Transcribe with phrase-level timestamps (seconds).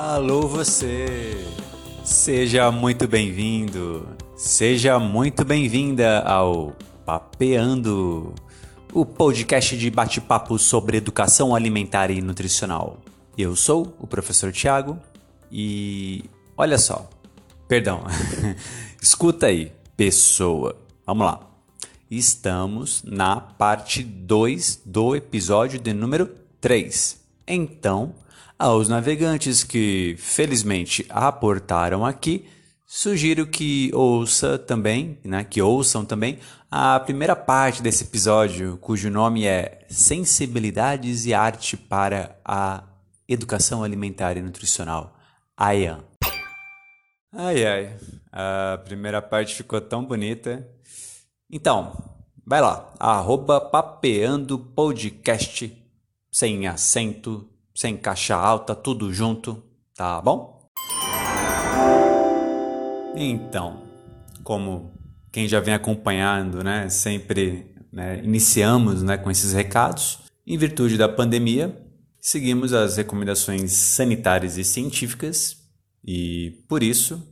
[0.00, 1.44] Alô você!
[2.04, 8.32] Seja muito bem-vindo, seja muito bem-vinda ao Papeando,
[8.92, 13.00] o podcast de bate-papo sobre educação alimentar e nutricional.
[13.36, 14.96] Eu sou o professor Tiago
[15.50, 16.24] e
[16.56, 17.10] olha só,
[17.66, 18.04] perdão,
[19.02, 21.40] escuta aí, pessoa, vamos lá.
[22.08, 26.30] Estamos na parte 2 do episódio de número
[26.60, 27.20] 3.
[27.48, 28.14] Então,
[28.58, 32.48] aos navegantes que felizmente aportaram aqui,
[32.84, 36.38] sugiro que ouça também, né, que ouçam também
[36.70, 42.82] a primeira parte desse episódio, cujo nome é Sensibilidades e Arte para a
[43.28, 45.16] Educação Alimentar e Nutricional,
[45.56, 46.02] AEAN.
[47.32, 47.96] Ai ai,
[48.32, 50.66] a primeira parte ficou tão bonita.
[51.50, 51.92] Então,
[52.44, 55.72] vai lá, arroba papeando podcast,
[56.32, 59.62] sem acento, sem caixa alta, tudo junto,
[59.94, 60.68] tá bom?
[63.14, 63.84] Então,
[64.42, 64.92] como
[65.30, 71.08] quem já vem acompanhando, né, sempre né, iniciamos né, com esses recados, em virtude da
[71.08, 71.80] pandemia,
[72.20, 75.58] seguimos as recomendações sanitárias e científicas
[76.04, 77.22] e, por isso,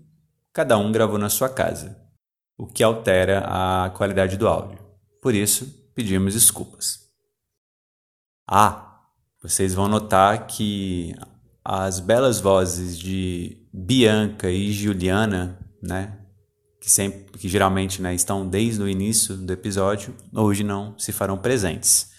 [0.53, 2.01] cada um gravou na sua casa,
[2.57, 4.79] o que altera a qualidade do áudio.
[5.21, 7.01] Por isso, pedimos desculpas.
[8.49, 8.86] Ah,
[9.43, 11.15] vocês vão notar que
[11.65, 16.19] as belas vozes de Bianca e Juliana, né,
[16.81, 21.37] que, sempre, que geralmente né, estão desde o início do episódio, hoje não se farão
[21.37, 22.11] presentes.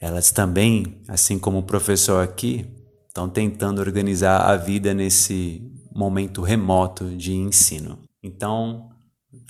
[0.00, 2.66] Elas também, assim como o professor aqui,
[3.08, 5.62] estão tentando organizar a vida nesse
[5.94, 7.98] momento remoto de ensino.
[8.22, 8.90] Então,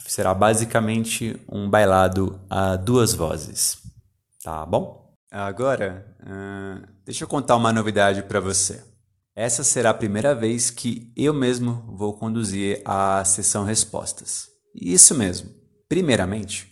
[0.06, 3.78] será basicamente um bailado a duas vozes.
[4.42, 5.05] Tá bom?
[5.38, 8.82] Agora, uh, deixa eu contar uma novidade para você.
[9.34, 14.48] Essa será a primeira vez que eu mesmo vou conduzir a sessão respostas.
[14.74, 15.50] Isso mesmo.
[15.90, 16.66] Primeiramente,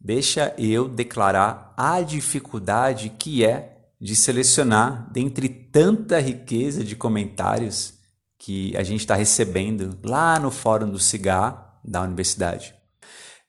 [0.00, 7.94] deixa eu declarar a dificuldade que é de selecionar dentre tanta riqueza de comentários
[8.36, 12.74] que a gente está recebendo lá no Fórum do Cigar da universidade.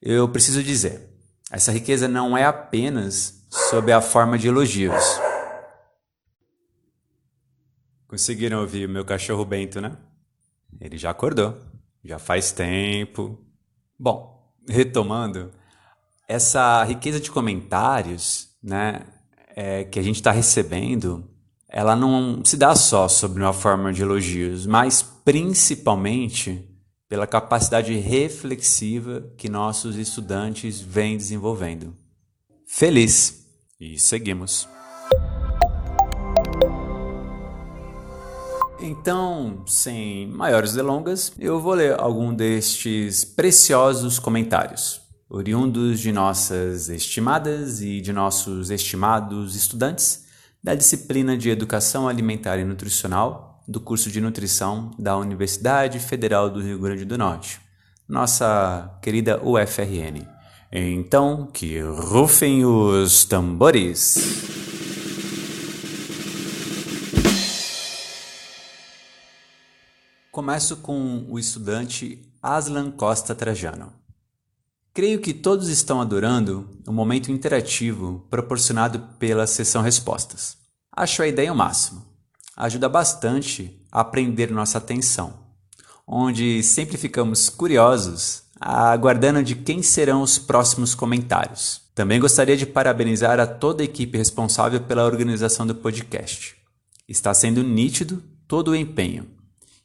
[0.00, 1.10] Eu preciso dizer,
[1.50, 5.02] essa riqueza não é apenas sob a forma de elogios.
[8.06, 9.96] Conseguiram ouvir o meu cachorro Bento, né?
[10.80, 11.58] Ele já acordou,
[12.04, 13.38] já faz tempo.
[13.98, 15.50] Bom, retomando,
[16.28, 19.02] essa riqueza de comentários, né,
[19.56, 21.28] é, que a gente está recebendo,
[21.68, 26.68] ela não se dá só sob uma forma de elogios, mas principalmente
[27.08, 31.96] pela capacidade reflexiva que nossos estudantes vêm desenvolvendo.
[32.64, 33.39] Feliz!
[33.80, 34.68] E seguimos.
[38.78, 47.80] Então, sem maiores delongas, eu vou ler algum destes preciosos comentários, oriundos de nossas estimadas
[47.80, 50.26] e de nossos estimados estudantes
[50.62, 56.60] da disciplina de Educação Alimentar e Nutricional do curso de Nutrição da Universidade Federal do
[56.60, 57.60] Rio Grande do Norte,
[58.08, 60.39] nossa querida UFRN.
[60.72, 64.14] Então, que rufem os tambores.
[70.30, 73.92] Começo com o estudante Aslan Costa Trajano.
[74.94, 80.56] Creio que todos estão adorando o momento interativo proporcionado pela sessão respostas.
[80.96, 82.06] Acho a ideia o máximo.
[82.56, 85.34] Ajuda bastante a prender nossa atenção,
[86.06, 91.80] onde sempre ficamos curiosos aguardando de quem serão os próximos comentários.
[91.94, 96.54] Também gostaria de parabenizar a toda a equipe responsável pela organização do podcast.
[97.08, 99.26] Está sendo nítido todo o empenho.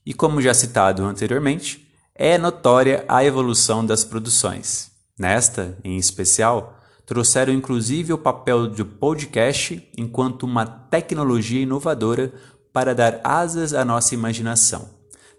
[0.06, 4.92] E como já citado anteriormente, é notória a evolução das produções.
[5.18, 12.34] Nesta, em especial, trouxeram inclusive o papel do podcast enquanto uma tecnologia inovadora
[12.74, 14.96] para dar asas à nossa imaginação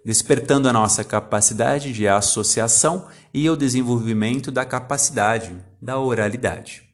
[0.06, 6.84] despertando a nossa capacidade de associação e o desenvolvimento da capacidade da oralidade.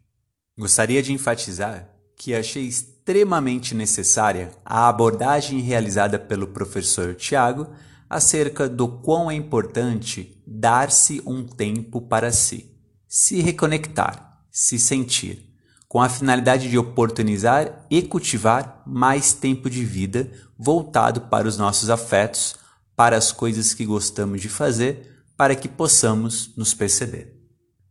[0.58, 7.68] Gostaria de enfatizar que achei extremamente necessária a abordagem realizada pelo professor Tiago
[8.10, 15.48] acerca do quão é importante dar-se um tempo para si, se reconectar, se sentir,
[15.86, 20.28] com a finalidade de oportunizar e cultivar mais tempo de vida
[20.58, 22.56] voltado para os nossos afetos
[22.96, 25.11] para as coisas que gostamos de fazer,
[25.42, 27.34] para que possamos nos perceber.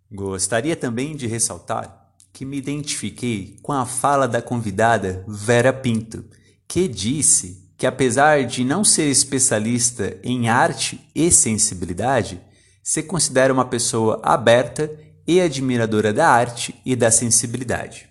[0.09, 6.23] Gostaria também de ressaltar que me identifiquei com a fala da convidada Vera Pinto,
[6.65, 12.41] que disse que, apesar de não ser especialista em arte e sensibilidade,
[12.81, 14.89] se considera uma pessoa aberta
[15.27, 18.07] e admiradora da arte e da sensibilidade.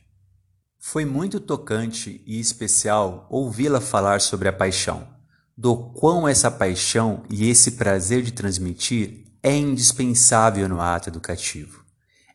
[0.78, 5.08] Foi muito tocante e especial ouvi-la falar sobre a paixão,
[5.56, 11.84] do quão essa paixão e esse prazer de transmitir é indispensável no ato educativo.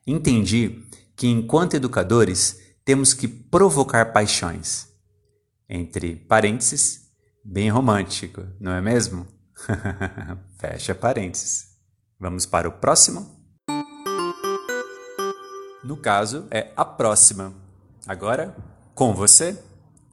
[0.05, 0.83] Entendi
[1.15, 4.87] que, enquanto educadores, temos que provocar paixões.
[5.67, 7.05] Entre parênteses,
[7.47, 9.27] Bem romântico, não é mesmo?
[10.57, 11.77] Fecha parênteses.
[12.19, 13.39] Vamos para o próximo?
[15.83, 17.53] No caso, é a próxima.
[18.07, 18.57] Agora,
[18.95, 19.63] com você,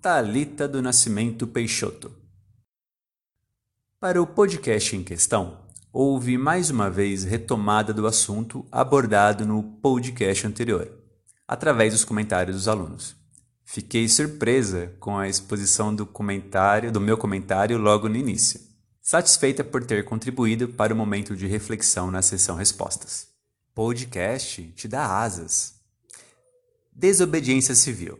[0.02, 2.14] Talita do Nascimento Peixoto.
[3.98, 5.61] Para o podcast em questão,
[5.92, 10.90] houve mais uma vez retomada do assunto abordado no podcast anterior,
[11.46, 13.14] através dos comentários dos alunos.
[13.62, 18.60] Fiquei surpresa com a exposição do comentário, do meu comentário logo no início.
[19.02, 23.28] Satisfeita por ter contribuído para o momento de reflexão na sessão respostas.
[23.74, 25.74] Podcast te dá asas.
[26.90, 28.18] Desobediência civil.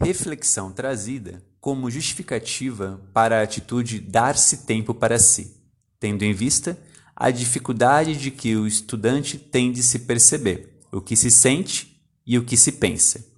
[0.00, 5.56] Reflexão trazida como justificativa para a atitude dar-se tempo para si,
[5.98, 6.78] tendo em vista
[7.18, 12.38] a dificuldade de que o estudante tem de se perceber o que se sente e
[12.38, 13.28] o que se pensa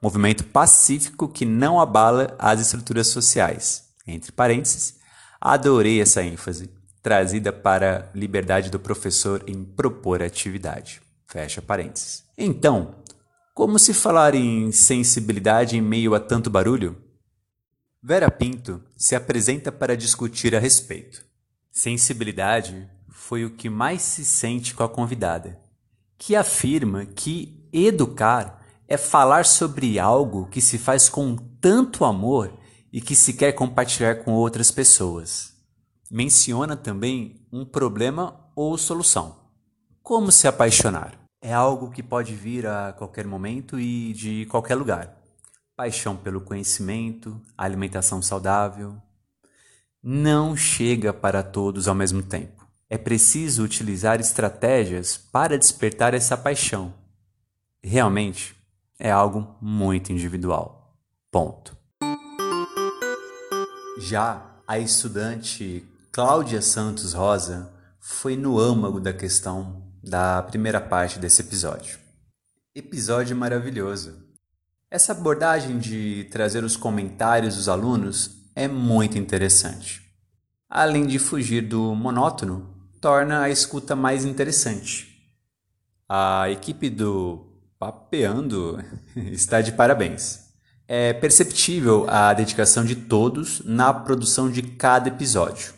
[0.00, 3.90] movimento pacífico que não abala as estruturas sociais.
[4.06, 4.96] Entre parênteses,
[5.40, 6.70] adorei essa ênfase,
[7.02, 11.02] trazida para a liberdade do professor em propor atividade.
[11.26, 12.24] Fecha parênteses.
[12.36, 12.94] Então,
[13.54, 16.96] como se falar em sensibilidade em meio a tanto barulho?
[18.02, 21.24] Vera Pinto se apresenta para discutir a respeito.
[21.70, 25.60] Sensibilidade foi o que mais se sente com a convidada,
[26.16, 32.58] que afirma que educar é falar sobre algo que se faz com tanto amor
[32.92, 35.54] e que se quer compartilhar com outras pessoas.
[36.10, 39.36] Menciona também um problema ou solução.
[40.02, 41.18] Como se apaixonar?
[41.40, 45.16] É algo que pode vir a qualquer momento e de qualquer lugar.
[45.76, 48.96] Paixão pelo conhecimento, alimentação saudável.
[50.02, 52.59] Não chega para todos ao mesmo tempo.
[52.92, 56.92] É preciso utilizar estratégias para despertar essa paixão.
[57.80, 58.56] Realmente,
[58.98, 60.98] é algo muito individual.
[61.30, 61.76] Ponto.
[64.00, 71.42] Já a estudante Cláudia Santos Rosa foi no âmago da questão da primeira parte desse
[71.42, 71.96] episódio.
[72.74, 74.18] Episódio maravilhoso.
[74.90, 80.02] Essa abordagem de trazer os comentários dos alunos é muito interessante.
[80.68, 85.08] Além de fugir do monótono, torna a escuta mais interessante.
[86.08, 87.46] A equipe do
[87.78, 88.78] Papeando
[89.16, 90.50] está de parabéns.
[90.86, 95.72] É perceptível a dedicação de todos na produção de cada episódio,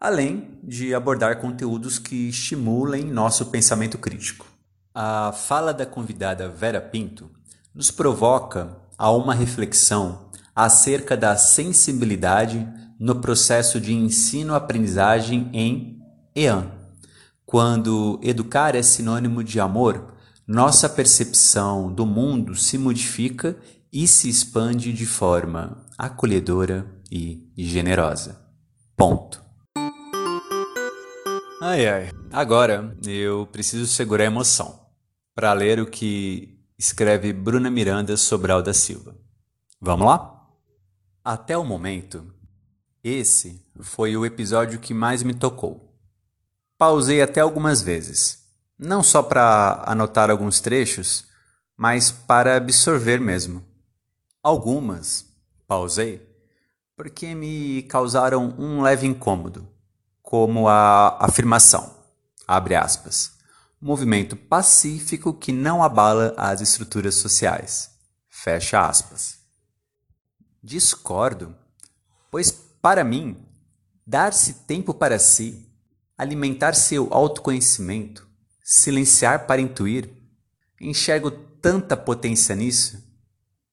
[0.00, 4.46] além de abordar conteúdos que estimulem nosso pensamento crítico.
[4.94, 7.30] A fala da convidada Vera Pinto
[7.74, 12.66] nos provoca a uma reflexão acerca da sensibilidade
[12.98, 15.93] no processo de ensino-aprendizagem em
[16.34, 16.70] EAN.
[17.46, 20.14] Quando educar é sinônimo de amor,
[20.46, 23.56] nossa percepção do mundo se modifica
[23.92, 28.40] e se expande de forma acolhedora e generosa.
[28.96, 29.42] Ponto.
[31.62, 34.88] Ai ai, agora eu preciso segurar a emoção
[35.34, 39.16] para ler o que escreve Bruna Miranda Sobral da Silva.
[39.80, 40.48] Vamos lá?
[41.24, 42.34] Até o momento,
[43.02, 45.83] esse foi o episódio que mais me tocou.
[46.78, 48.44] Pausei até algumas vezes
[48.78, 51.26] não só para anotar alguns trechos,
[51.76, 53.64] mas para absorver mesmo.
[54.42, 55.26] Algumas
[55.66, 56.30] pausei
[56.96, 59.68] porque me causaram um leve incômodo,
[60.22, 61.92] como a afirmação,
[62.46, 63.32] abre aspas,
[63.80, 67.90] movimento pacífico que não abala as estruturas sociais,
[68.28, 69.38] fecha aspas.
[70.62, 71.56] Discordo,
[72.30, 73.44] pois para mim,
[74.06, 75.68] dar-se tempo para si,
[76.16, 78.26] alimentar seu autoconhecimento,
[78.62, 80.10] silenciar para intuir,
[80.80, 83.02] enxergo tanta potência nisso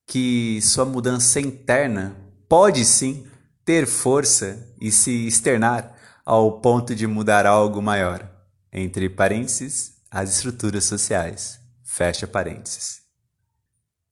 [0.06, 2.16] que sua mudança interna
[2.48, 3.26] pode sim
[3.64, 8.28] ter força e se externar ao ponto de mudar algo maior.
[8.72, 11.60] Entre parênteses, as estruturas sociais.
[11.82, 13.02] Fecha parênteses.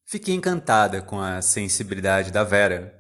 [0.05, 3.00] Fiquei encantada com a sensibilidade da Vera,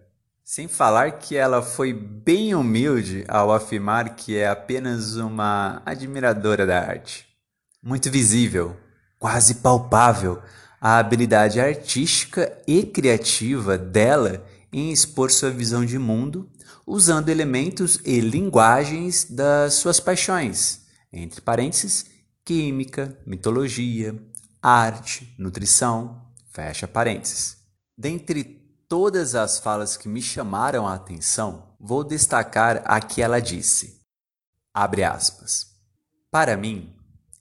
[0.50, 6.76] sem falar que ela foi bem humilde ao afirmar que é apenas uma admiradora da
[6.76, 7.24] arte
[7.80, 8.76] muito visível,
[9.16, 10.42] quase palpável,
[10.80, 16.50] a habilidade artística e criativa dela em expor sua visão de mundo
[16.84, 20.80] usando elementos e linguagens das suas paixões,
[21.12, 22.06] entre parênteses,
[22.44, 24.20] química, mitologia,
[24.60, 26.20] arte, nutrição,
[26.52, 27.56] fecha parênteses.
[27.96, 28.59] Dentre
[28.90, 34.00] todas as falas que me chamaram a atenção, vou destacar a que ela disse.
[34.74, 35.68] Abre aspas.
[36.28, 36.92] Para mim,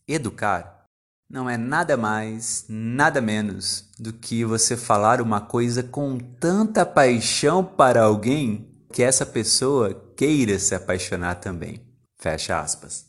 [0.07, 0.85] educar
[1.27, 7.65] não é nada mais, nada menos do que você falar uma coisa com tanta paixão
[7.65, 11.81] para alguém que essa pessoa queira se apaixonar também.
[12.15, 13.07] Fecha aspas.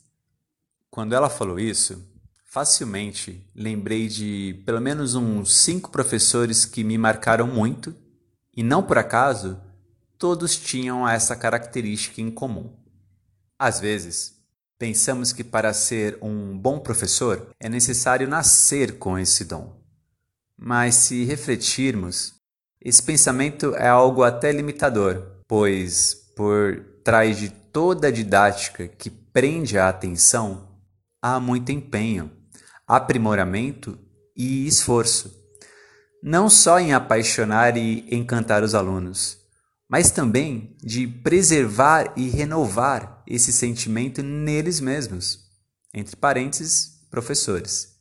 [0.90, 2.02] Quando ela falou isso,
[2.46, 7.94] facilmente lembrei de pelo menos uns cinco professores que me marcaram muito
[8.56, 9.60] e não por acaso
[10.18, 12.76] todos tinham essa característica em comum.
[13.58, 14.34] Às vezes,
[14.78, 19.78] pensamos que para ser um bom professor é necessário nascer com esse dom.
[20.56, 22.34] Mas se refletirmos,
[22.80, 29.78] esse pensamento é algo até limitador, pois por trás de toda a didática que prende
[29.78, 30.68] a atenção
[31.22, 32.30] há muito empenho
[32.90, 33.96] aprimoramento
[34.36, 35.39] e esforço,
[36.22, 39.38] não só em apaixonar e encantar os alunos,
[39.88, 45.50] mas também de preservar e renovar esse sentimento neles mesmos,
[45.92, 47.96] entre parênteses, professores,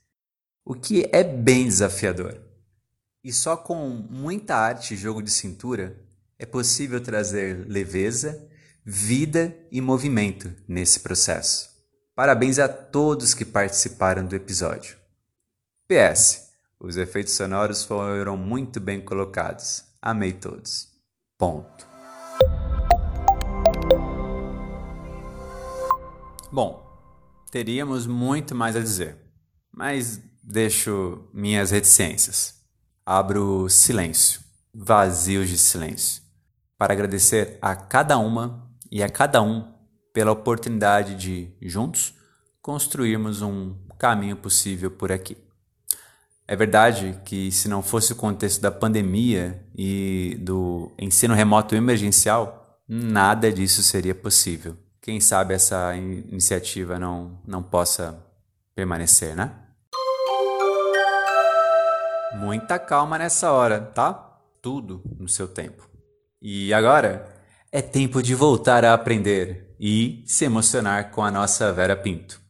[0.63, 2.39] o que é bem desafiador.
[3.23, 5.99] E só com muita arte e jogo de cintura
[6.37, 8.47] é possível trazer leveza,
[8.85, 11.69] vida e movimento nesse processo.
[12.15, 14.97] Parabéns a todos que participaram do episódio.
[15.87, 16.48] PS.
[16.81, 19.83] Os efeitos sonoros foram muito bem colocados.
[20.01, 20.87] Amei todos.
[21.37, 21.85] Ponto.
[26.49, 26.81] Bom,
[27.51, 29.17] teríamos muito mais a dizer,
[29.69, 32.63] mas deixo minhas reticências.
[33.05, 34.39] Abro silêncio,
[34.73, 36.23] vazios de silêncio,
[36.77, 39.69] para agradecer a cada uma e a cada um
[40.13, 42.13] pela oportunidade de, juntos,
[42.61, 45.48] construirmos um caminho possível por aqui.
[46.51, 52.81] É verdade que, se não fosse o contexto da pandemia e do ensino remoto emergencial,
[52.87, 54.75] nada disso seria possível.
[54.99, 58.25] Quem sabe essa iniciativa não, não possa
[58.73, 59.51] permanecer, né?
[62.33, 64.13] Muita calma nessa hora, tá?
[64.59, 65.87] Tudo no seu tempo.
[66.41, 67.31] E agora
[67.71, 72.41] é tempo de voltar a aprender e se emocionar com a nossa Vera Pinto.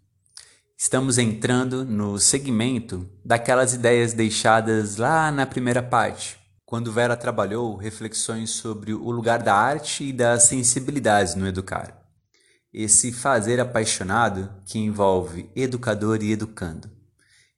[0.82, 8.52] Estamos entrando no segmento daquelas ideias deixadas lá na primeira parte, quando Vera trabalhou reflexões
[8.52, 12.02] sobre o lugar da arte e das sensibilidades no educar.
[12.74, 16.90] Esse fazer apaixonado que envolve educador e educando,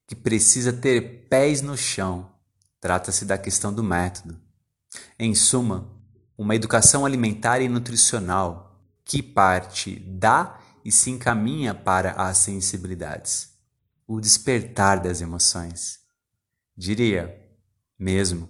[0.08, 2.28] que precisa ter pés no chão.
[2.80, 4.42] Trata-se da questão do método.
[5.20, 5.88] Em suma,
[6.36, 13.54] uma educação alimentar e nutricional que parte da e se encaminha para as sensibilidades,
[14.08, 16.00] o despertar das emoções.
[16.76, 17.40] Diria
[17.98, 18.50] mesmo,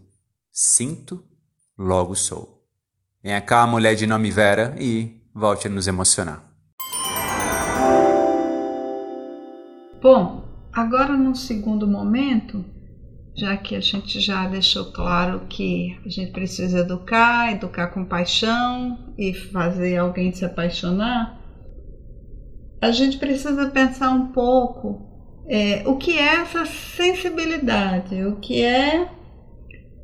[0.52, 1.24] sinto,
[1.78, 2.66] logo sou.
[3.22, 6.44] Venha cá, mulher de nome Vera, e volte a nos emocionar.
[10.02, 12.66] Bom, agora no segundo momento,
[13.36, 19.14] já que a gente já deixou claro que a gente precisa educar, educar com paixão
[19.18, 21.41] e fazer alguém se apaixonar,
[22.82, 25.02] a gente precisa pensar um pouco
[25.48, 29.08] é, o que é essa sensibilidade, o que é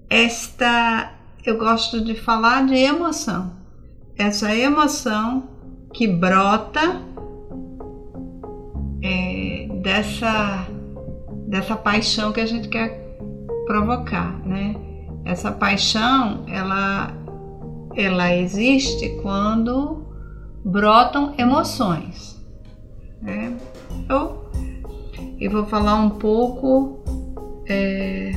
[0.10, 3.54] esta, eu gosto de falar de emoção,
[4.18, 5.50] essa emoção
[5.94, 7.02] que brota
[9.02, 10.68] é, dessa,
[11.48, 13.18] dessa paixão que a gente quer
[13.66, 14.76] provocar, né?
[15.26, 17.12] Essa paixão, ela,
[17.96, 20.06] ela existe quando
[20.64, 22.37] brotam emoções.
[23.22, 23.58] Né?
[24.10, 24.50] Eu,
[25.40, 27.04] eu vou falar um pouco
[27.68, 28.32] é,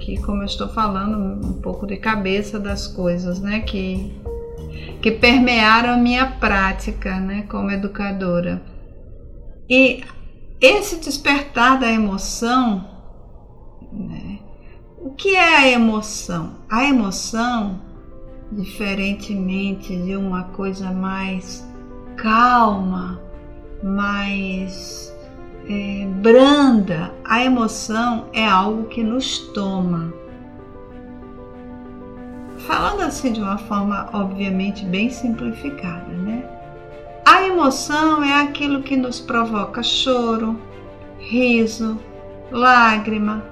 [0.00, 3.60] que, como eu estou falando, um pouco de cabeça das coisas, né?
[3.60, 4.12] Que,
[5.02, 7.46] que permearam a minha prática, né?
[7.48, 8.62] Como educadora.
[9.68, 10.02] E
[10.60, 12.94] esse despertar da emoção
[13.94, 14.40] né?
[14.98, 16.56] O que é a emoção?
[16.68, 17.80] A emoção,
[18.50, 21.66] diferentemente de uma coisa mais
[22.16, 23.20] calma,
[23.84, 25.14] mais
[25.68, 30.10] é, branda, a emoção é algo que nos toma.
[32.66, 36.42] Falando assim de uma forma, obviamente, bem simplificada, né?
[37.26, 40.58] A emoção é aquilo que nos provoca choro,
[41.18, 42.00] riso,
[42.50, 43.44] lágrima,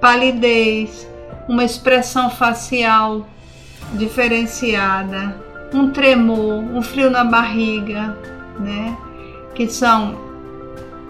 [0.00, 1.08] palidez,
[1.48, 3.24] uma expressão facial
[3.94, 5.40] diferenciada,
[5.72, 8.18] um tremor, um frio na barriga,
[8.58, 8.96] né?
[9.54, 10.30] Que são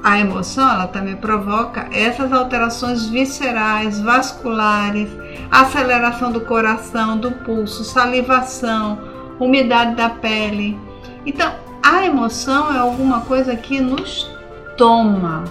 [0.02, 5.10] a emoção, ela também provoca essas alterações viscerais, vasculares,
[5.50, 8.98] aceleração do coração, do pulso, salivação,
[9.38, 10.78] umidade da pele.
[11.26, 14.30] Então, a emoção é alguma coisa que nos
[14.76, 15.44] toma.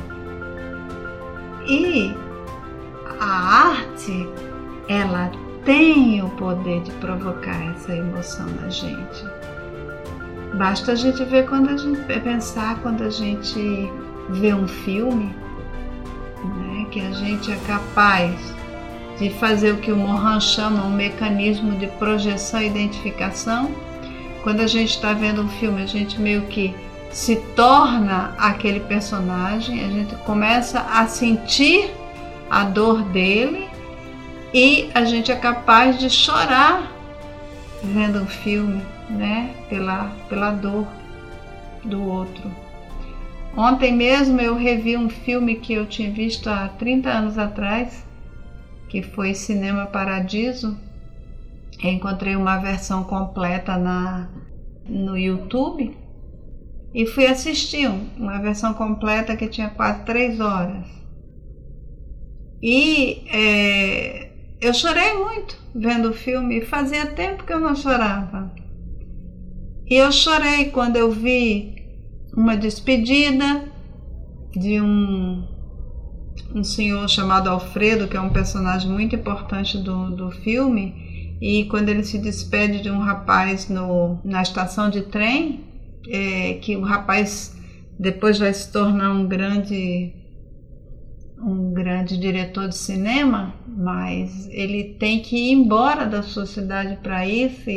[1.68, 2.16] E
[3.20, 4.28] a arte,
[4.88, 5.32] ela
[5.64, 9.39] tem o poder de provocar essa emoção na gente.
[10.54, 13.92] Basta a gente ver quando a gente pensar quando a gente
[14.30, 15.36] vê um filme,
[16.44, 18.36] né, que a gente é capaz
[19.18, 23.72] de fazer o que o Mohan chama um mecanismo de projeção e identificação.
[24.44, 26.74] Quando a gente está vendo um filme, a gente meio que
[27.12, 31.92] se torna aquele personagem, a gente começa a sentir
[32.50, 33.68] a dor dele
[34.54, 36.92] e a gente é capaz de chorar
[37.84, 39.54] vendo um filme, né?
[39.70, 40.88] Pela, pela dor
[41.84, 42.50] do outro.
[43.58, 48.06] Ontem mesmo eu revi um filme que eu tinha visto há 30 anos atrás,
[48.88, 50.78] que foi Cinema Paradiso.
[51.82, 54.30] Eu encontrei uma versão completa na,
[54.88, 55.98] no YouTube
[56.94, 60.86] e fui assistir uma versão completa que tinha quase três horas.
[62.62, 68.52] E é, eu chorei muito vendo o filme, fazia tempo que eu não chorava.
[69.90, 71.76] E eu chorei quando eu vi
[72.38, 73.64] uma despedida
[74.56, 75.44] de um,
[76.54, 81.90] um senhor chamado Alfredo, que é um personagem muito importante do, do filme, e quando
[81.90, 85.64] ele se despede de um rapaz no, na estação de trem,
[86.08, 87.58] é, que o rapaz
[87.98, 90.14] depois vai se tornar um grande
[91.42, 97.26] um grande diretor de cinema, mas ele tem que ir embora da sua cidade para
[97.26, 97.70] isso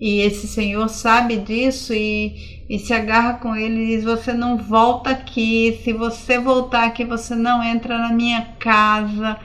[0.00, 4.56] e esse senhor sabe disso e, e se agarra com ele e diz: Você não
[4.56, 9.36] volta aqui, se você voltar aqui, você não entra na minha casa.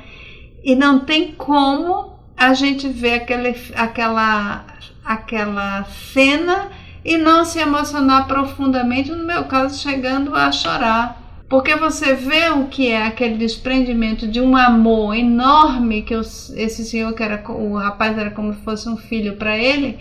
[0.64, 4.66] E não tem como a gente ver aquele, aquela,
[5.04, 6.70] aquela cena
[7.04, 12.66] e não se emocionar profundamente, no meu caso, chegando a chorar porque você vê o
[12.66, 18.18] que é aquele desprendimento de um amor enorme que esse senhor, que era o rapaz,
[18.18, 20.00] era como se fosse um filho para ele,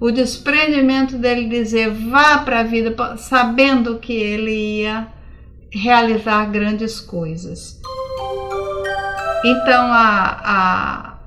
[0.00, 5.08] o desprendimento dele dizer vá para a vida sabendo que ele ia
[5.70, 7.78] realizar grandes coisas.
[9.44, 11.18] Então a, a,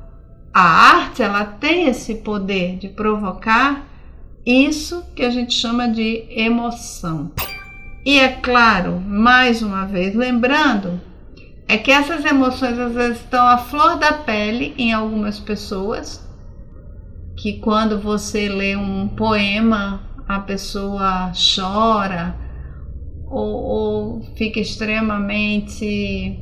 [0.54, 3.88] a arte ela tem esse poder de provocar
[4.46, 7.32] isso que a gente chama de emoção.
[8.06, 11.00] E é claro, mais uma vez lembrando,
[11.68, 16.22] é que essas emoções às vezes estão à flor da pele em algumas pessoas,
[17.38, 22.36] que quando você lê um poema a pessoa chora
[23.28, 26.40] ou, ou fica extremamente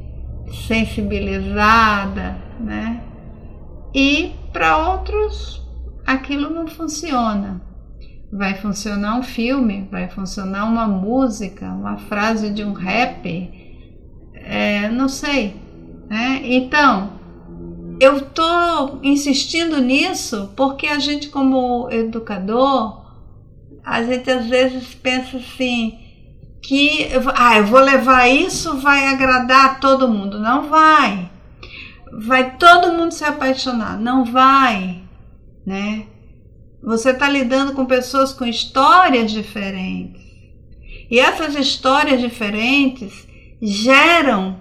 [0.67, 3.03] sensibilizada, né?
[3.93, 5.61] E para outros
[6.05, 7.71] aquilo não funciona
[8.31, 13.51] vai funcionar um filme, vai funcionar uma música, uma frase de um rap,
[14.33, 15.55] é, não sei.
[16.09, 16.41] Né?
[16.43, 17.19] Então,
[18.01, 23.05] eu estou insistindo nisso porque a gente, como educador,
[23.85, 25.99] a gente às vezes pensa assim
[26.63, 30.39] que ah, eu vou levar isso, vai agradar todo mundo.
[30.39, 31.29] Não vai.
[32.11, 33.99] Vai todo mundo se apaixonar.
[33.99, 35.03] Não vai,
[35.63, 36.07] né?
[36.81, 40.23] Você está lidando com pessoas com histórias diferentes.
[41.09, 43.27] E essas histórias diferentes
[43.61, 44.57] geram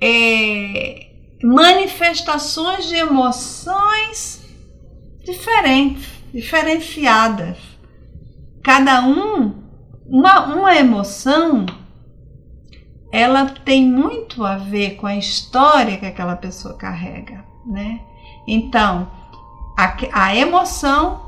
[0.00, 1.07] é,
[1.42, 4.44] manifestações de emoções
[5.24, 7.56] diferentes, diferenciadas.
[8.62, 9.62] Cada um,
[10.06, 11.66] uma, uma emoção,
[13.12, 18.00] ela tem muito a ver com a história que aquela pessoa carrega, né?
[18.46, 19.10] Então,
[19.78, 21.22] a, a emoção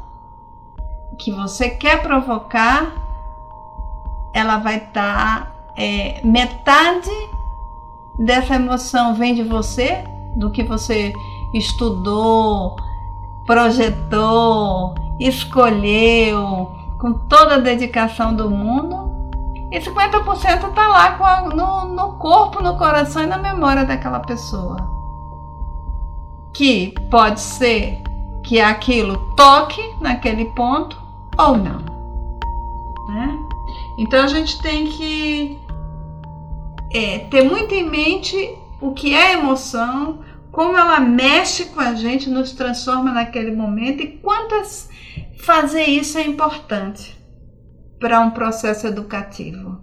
[1.18, 2.92] que você quer provocar,
[4.35, 5.46] ela vai estar.
[5.46, 7.11] Tá, é, metade
[8.20, 10.04] dessa emoção vem de você,
[10.37, 11.12] do que você
[11.54, 12.76] estudou,
[13.46, 19.11] projetou, escolheu, com toda a dedicação do mundo.
[19.72, 24.76] E 50% está lá a, no, no corpo, no coração e na memória daquela pessoa.
[26.52, 28.02] Que pode ser
[28.42, 31.00] que aquilo toque naquele ponto
[31.38, 31.78] ou não.
[33.09, 33.38] Né?
[33.98, 35.61] Então a gente tem que
[36.92, 38.37] é, ter muito em mente
[38.81, 44.18] o que é emoção, como ela mexe com a gente, nos transforma naquele momento e
[44.18, 44.88] quantas
[45.38, 47.16] fazer isso é importante
[48.00, 49.79] para um processo educativo.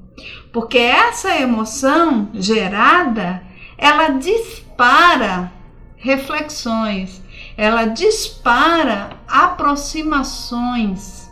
[0.52, 3.44] Porque essa emoção gerada,
[3.78, 5.52] ela dispara
[5.96, 7.22] reflexões,
[7.56, 11.30] ela dispara aproximações,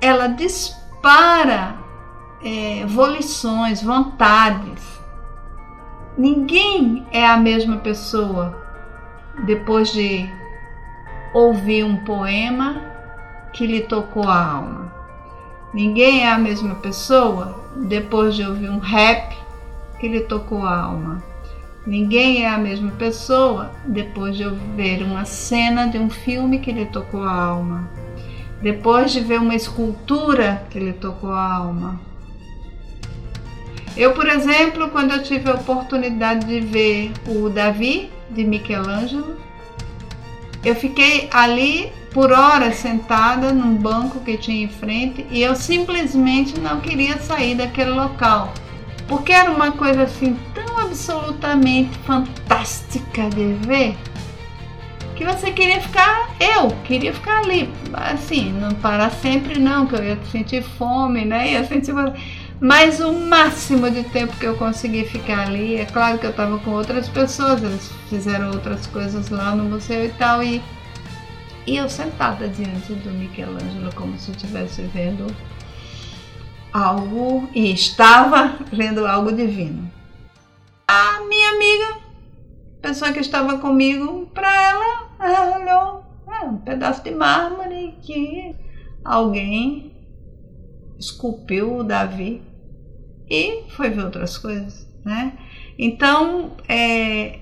[0.00, 1.79] ela dispara
[2.42, 5.00] é, volições, vontades.
[6.16, 8.58] Ninguém é a mesma pessoa
[9.44, 10.28] depois de
[11.32, 12.82] ouvir um poema
[13.52, 14.92] que lhe tocou a alma.
[15.72, 19.36] Ninguém é a mesma pessoa depois de ouvir um rap
[19.98, 21.22] que lhe tocou a alma.
[21.86, 26.86] Ninguém é a mesma pessoa depois de ver uma cena de um filme que lhe
[26.86, 27.88] tocou a alma.
[28.60, 32.09] Depois de ver uma escultura que lhe tocou a alma.
[33.96, 39.36] Eu, por exemplo, quando eu tive a oportunidade de ver o Davi de Michelangelo,
[40.64, 46.58] eu fiquei ali por horas sentada num banco que tinha em frente e eu simplesmente
[46.58, 48.52] não queria sair daquele local,
[49.08, 53.96] porque era uma coisa assim tão absolutamente fantástica de ver
[55.20, 60.02] que você queria ficar, eu queria ficar ali, assim, não parar sempre não, que eu
[60.02, 61.52] ia sentir fome, né?
[61.52, 61.92] Ia sentir
[62.60, 66.58] mas o máximo de tempo que eu consegui ficar ali, é claro que eu estava
[66.58, 70.62] com outras pessoas, eles fizeram outras coisas lá no museu e tal, e,
[71.66, 75.26] e eu sentada diante do Michelangelo como se estivesse vendo
[76.70, 79.90] algo, e estava vendo algo divino.
[80.86, 81.98] A minha amiga,
[82.82, 88.54] pessoa que estava comigo, para ela, ela olhou é, um pedaço de mármore que
[89.02, 89.94] alguém
[90.98, 92.49] esculpiu o Davi
[93.30, 95.32] e foi ver outras coisas, né?
[95.78, 97.38] Então, é,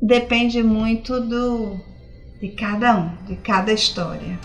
[0.00, 1.80] depende muito do,
[2.40, 4.38] de cada um, de cada história.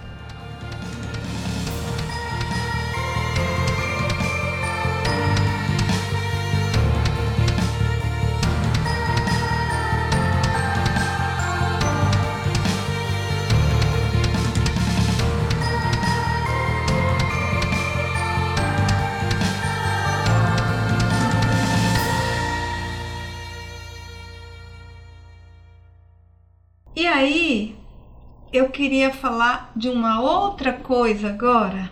[28.55, 31.91] Eu queria falar de uma outra coisa agora,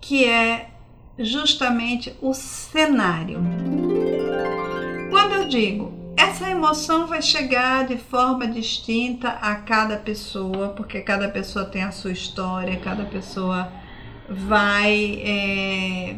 [0.00, 0.70] que é
[1.18, 3.40] justamente o cenário.
[5.10, 11.28] Quando eu digo essa emoção vai chegar de forma distinta a cada pessoa, porque cada
[11.28, 13.72] pessoa tem a sua história, cada pessoa
[14.28, 16.16] vai é,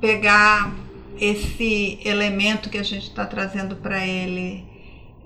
[0.00, 0.74] pegar
[1.20, 4.64] esse elemento que a gente está trazendo para ele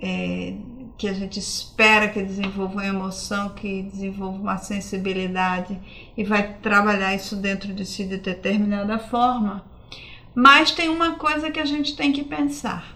[0.00, 0.54] é,
[1.00, 5.80] que a gente espera que desenvolva uma emoção, que desenvolva uma sensibilidade
[6.14, 9.64] e vai trabalhar isso dentro de si de determinada forma.
[10.34, 12.94] Mas tem uma coisa que a gente tem que pensar,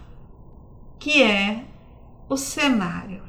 [0.99, 1.63] que é
[2.29, 3.23] o cenário.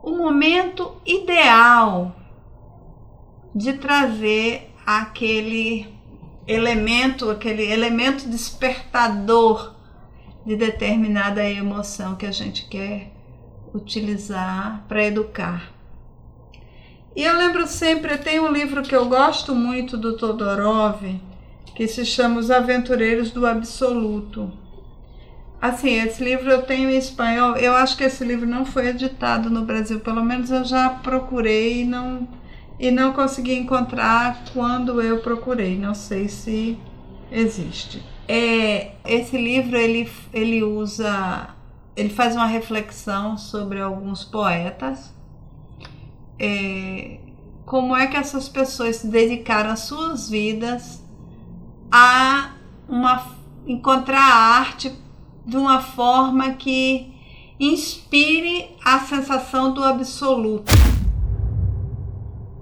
[0.00, 2.14] O momento ideal
[3.52, 5.92] de trazer aquele
[6.46, 9.74] elemento, aquele elemento despertador
[10.46, 13.18] de determinada emoção que a gente quer
[13.74, 15.72] utilizar para educar.
[17.14, 21.02] E eu lembro sempre, tem um livro que eu gosto muito do Todorov,
[21.74, 24.52] que se chama Os Aventureiros do Absoluto.
[25.60, 27.56] Assim, esse livro eu tenho em espanhol.
[27.56, 31.82] Eu acho que esse livro não foi editado no Brasil, pelo menos eu já procurei
[31.82, 32.26] e não
[32.78, 35.76] e não consegui encontrar quando eu procurei.
[35.76, 36.78] Não sei se
[37.30, 38.02] existe.
[38.26, 41.54] É, esse livro ele, ele usa
[41.96, 45.12] ele faz uma reflexão sobre alguns poetas,
[46.38, 47.18] é,
[47.66, 51.02] como é que essas pessoas se dedicaram as suas vidas
[51.90, 52.52] a
[52.88, 53.26] uma,
[53.66, 54.92] encontrar a arte
[55.44, 57.12] de uma forma que
[57.58, 60.72] inspire a sensação do absoluto.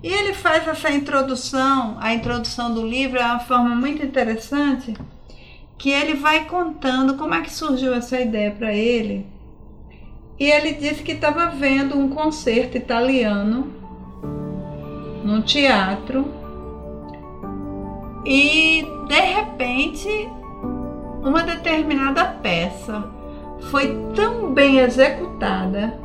[0.03, 4.95] E ele faz essa introdução, a introdução do livro é uma forma muito interessante
[5.79, 9.25] que ele vai contando como é que surgiu essa ideia para ele.
[10.39, 13.73] E ele disse que estava vendo um concerto italiano
[15.25, 16.27] no teatro
[18.25, 20.29] e de repente
[21.23, 23.05] uma determinada peça
[23.71, 25.99] foi tão bem executada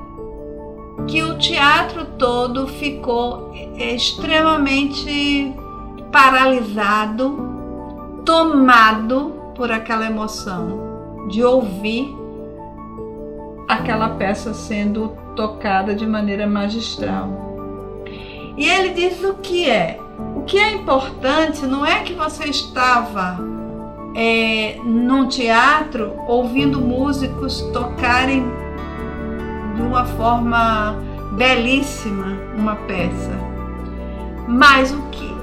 [1.08, 5.54] que o teatro todo ficou extremamente
[6.12, 12.14] paralisado, tomado por aquela emoção de ouvir
[13.68, 17.44] aquela peça sendo tocada de maneira magistral.
[18.58, 20.00] E ele diz o que é.
[20.36, 23.40] O que é importante não é que você estava
[24.16, 28.46] é, num teatro ouvindo músicos tocarem
[29.76, 30.96] de uma forma
[31.36, 33.32] belíssima uma peça,
[34.48, 35.34] mas o que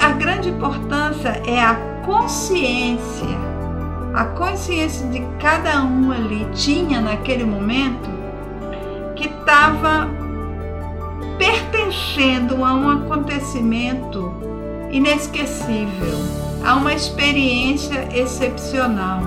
[0.00, 1.74] a grande importância é a
[2.06, 3.26] consciência,
[4.14, 8.08] a consciência de cada um ali tinha naquele momento
[9.16, 10.08] que estava
[11.36, 14.32] pertencendo a um acontecimento
[14.90, 16.18] inesquecível,
[16.64, 19.22] a uma experiência excepcional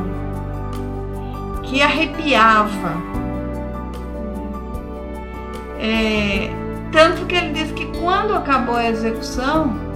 [1.63, 2.97] que arrepiava.
[5.81, 6.49] É,
[6.91, 9.88] tanto que ele diz que quando acabou a execução,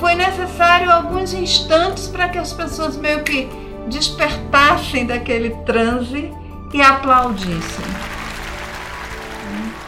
[0.00, 3.48] foi necessário alguns instantes para que as pessoas meio que
[3.88, 6.32] despertassem daquele transe
[6.72, 7.84] e aplaudissem.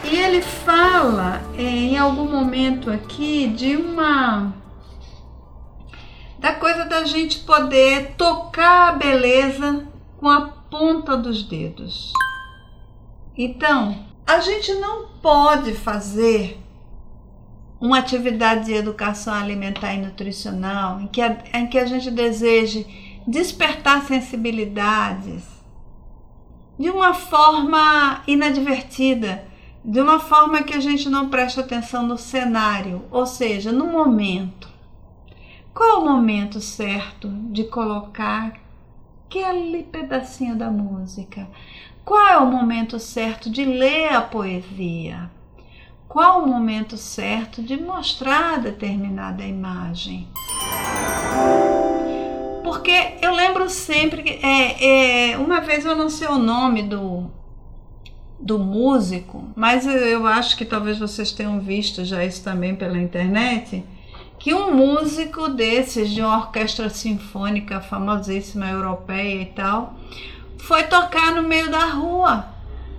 [0.03, 4.53] E ele fala é, em algum momento aqui de uma
[6.39, 9.85] da coisa da gente poder tocar a beleza
[10.17, 12.13] com a ponta dos dedos.
[13.37, 16.57] Então, a gente não pode fazer
[17.79, 22.85] uma atividade de educação alimentar e nutricional em que a, em que a gente deseje
[23.25, 25.43] despertar sensibilidades
[26.77, 29.45] de uma forma inadvertida,
[29.83, 34.69] de uma forma que a gente não preste atenção no cenário, ou seja, no momento.
[35.73, 38.53] Qual o momento certo de colocar
[39.25, 41.47] aquele pedacinho da música?
[42.03, 45.29] Qual é o momento certo de ler a poesia?
[46.09, 50.27] Qual o momento certo de mostrar determinada imagem.
[52.63, 57.29] Porque eu lembro sempre que é, é, uma vez eu não sei o nome do,
[58.39, 63.83] do músico, mas eu acho que talvez vocês tenham visto já isso também pela internet,
[64.39, 69.93] que um músico desses de uma orquestra sinfônica famosíssima europeia e tal,
[70.57, 72.47] foi tocar no meio da rua,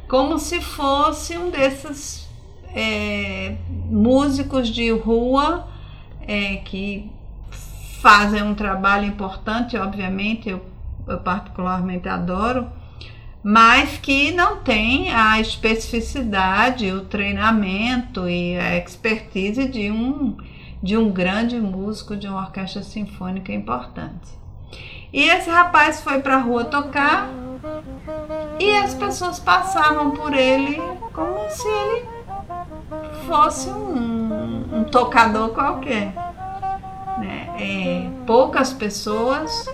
[0.08, 2.29] como se fosse um desses
[2.74, 3.56] é,
[3.90, 5.68] músicos de rua
[6.26, 7.10] é, que
[8.00, 10.64] fazem um trabalho importante, obviamente, eu,
[11.06, 12.66] eu particularmente adoro,
[13.42, 20.36] mas que não tem a especificidade, o treinamento e a expertise de um,
[20.82, 24.38] de um grande músico de uma orquestra sinfônica importante.
[25.12, 27.28] E esse rapaz foi para a rua tocar
[28.58, 30.76] e as pessoas passavam por ele
[31.12, 32.19] como se ele
[33.26, 36.12] fosse um, um tocador qualquer.
[37.18, 37.48] Né?
[37.58, 39.68] É, poucas pessoas,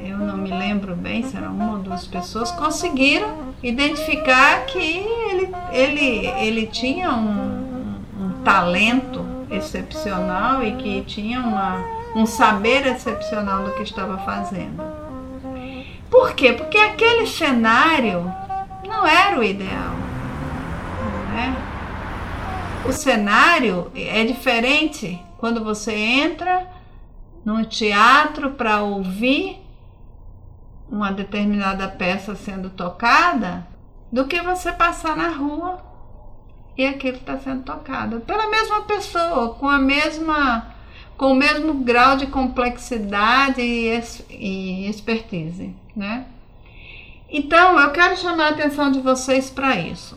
[0.00, 5.54] eu não me lembro bem se eram uma ou duas pessoas, conseguiram identificar que ele,
[5.72, 11.82] ele, ele tinha um, um talento excepcional e que tinha uma,
[12.14, 14.82] um saber excepcional do que estava fazendo.
[16.10, 16.52] Por quê?
[16.52, 18.32] Porque aquele cenário
[18.86, 20.05] não era o ideal.
[21.36, 21.54] Né?
[22.88, 26.66] O cenário é diferente quando você entra
[27.44, 29.62] num teatro para ouvir
[30.88, 33.66] uma determinada peça sendo tocada
[34.10, 35.84] do que você passar na rua
[36.74, 40.74] e aquilo está sendo tocado pela mesma pessoa, com a mesma
[41.18, 43.90] com o mesmo grau de complexidade e,
[44.30, 46.26] e expertise, né?
[47.28, 50.16] Então, eu quero chamar a atenção de vocês para isso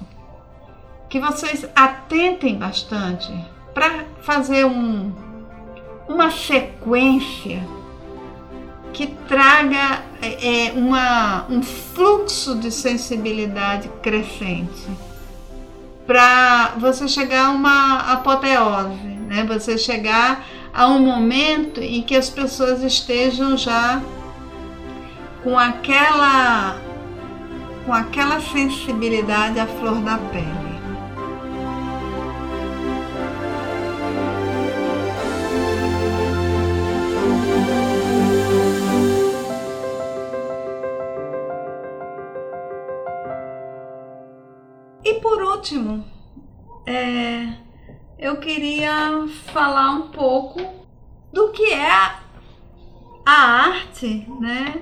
[1.10, 3.34] que vocês atentem bastante
[3.74, 5.12] para fazer um,
[6.08, 7.68] uma sequência
[8.94, 14.88] que traga é, uma, um fluxo de sensibilidade crescente
[16.06, 19.46] para você chegar a uma apoteose, né?
[19.48, 20.44] Você chegar
[20.74, 24.02] a um momento em que as pessoas estejam já
[25.44, 26.78] com aquela
[27.86, 30.69] com aquela sensibilidade à flor da pele.
[45.60, 46.06] Último,
[46.86, 47.54] é,
[48.18, 50.60] eu queria falar um pouco
[51.32, 52.20] do que é a,
[53.26, 54.82] a arte, né?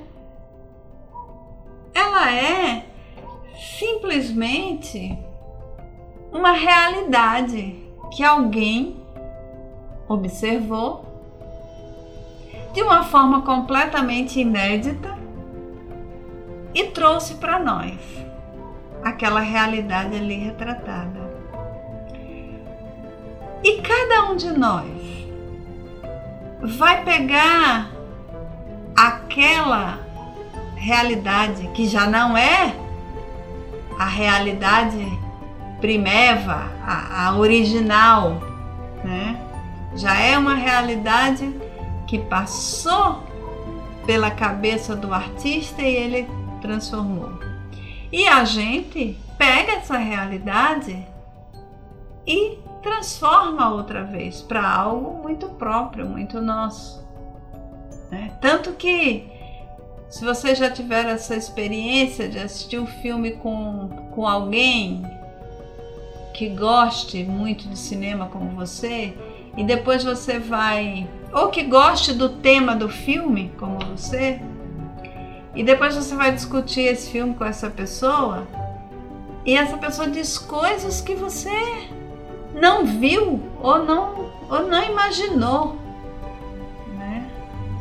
[1.94, 2.86] Ela é
[3.80, 5.18] simplesmente
[6.32, 9.04] uma realidade que alguém
[10.08, 11.06] observou
[12.74, 15.18] de uma forma completamente inédita
[16.74, 18.27] e trouxe para nós
[19.08, 21.28] aquela realidade ali retratada.
[23.64, 24.86] E cada um de nós
[26.62, 27.90] vai pegar
[28.96, 30.00] aquela
[30.76, 32.76] realidade que já não é
[33.98, 35.06] a realidade
[35.80, 38.42] primeva, a, a original,
[39.04, 39.40] né?
[39.96, 41.56] Já é uma realidade
[42.06, 43.24] que passou
[44.06, 46.30] pela cabeça do artista e ele
[46.62, 47.47] transformou.
[48.12, 51.06] E a gente pega essa realidade
[52.26, 57.06] e transforma outra vez para algo muito próprio, muito nosso.
[58.10, 58.32] Né?
[58.42, 59.30] Tanto que,
[60.10, 65.04] se você já tiver essa experiência de assistir um filme com, com alguém
[66.34, 69.14] que goste muito de cinema como você,
[69.58, 74.40] e depois você vai, ou que goste do tema do filme como você,
[75.58, 78.48] e depois você vai discutir esse filme com essa pessoa,
[79.44, 81.50] e essa pessoa diz coisas que você
[82.54, 85.76] não viu ou não, ou não imaginou.
[86.96, 87.28] Né?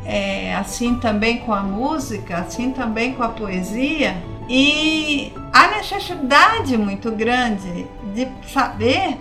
[0.05, 4.17] É, assim também com a música, assim também com a poesia.
[4.49, 7.85] E a necessidade muito grande
[8.15, 9.19] de saber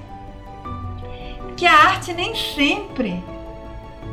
[1.58, 3.22] que a arte nem sempre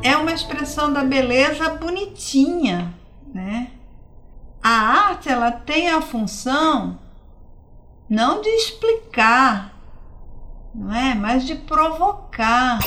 [0.01, 2.93] é uma expressão da beleza bonitinha,
[3.33, 3.67] né?
[4.63, 4.69] A
[5.09, 6.97] arte ela tem a função
[8.09, 9.77] não de explicar,
[10.73, 11.13] não é?
[11.13, 12.79] Mas de provocar.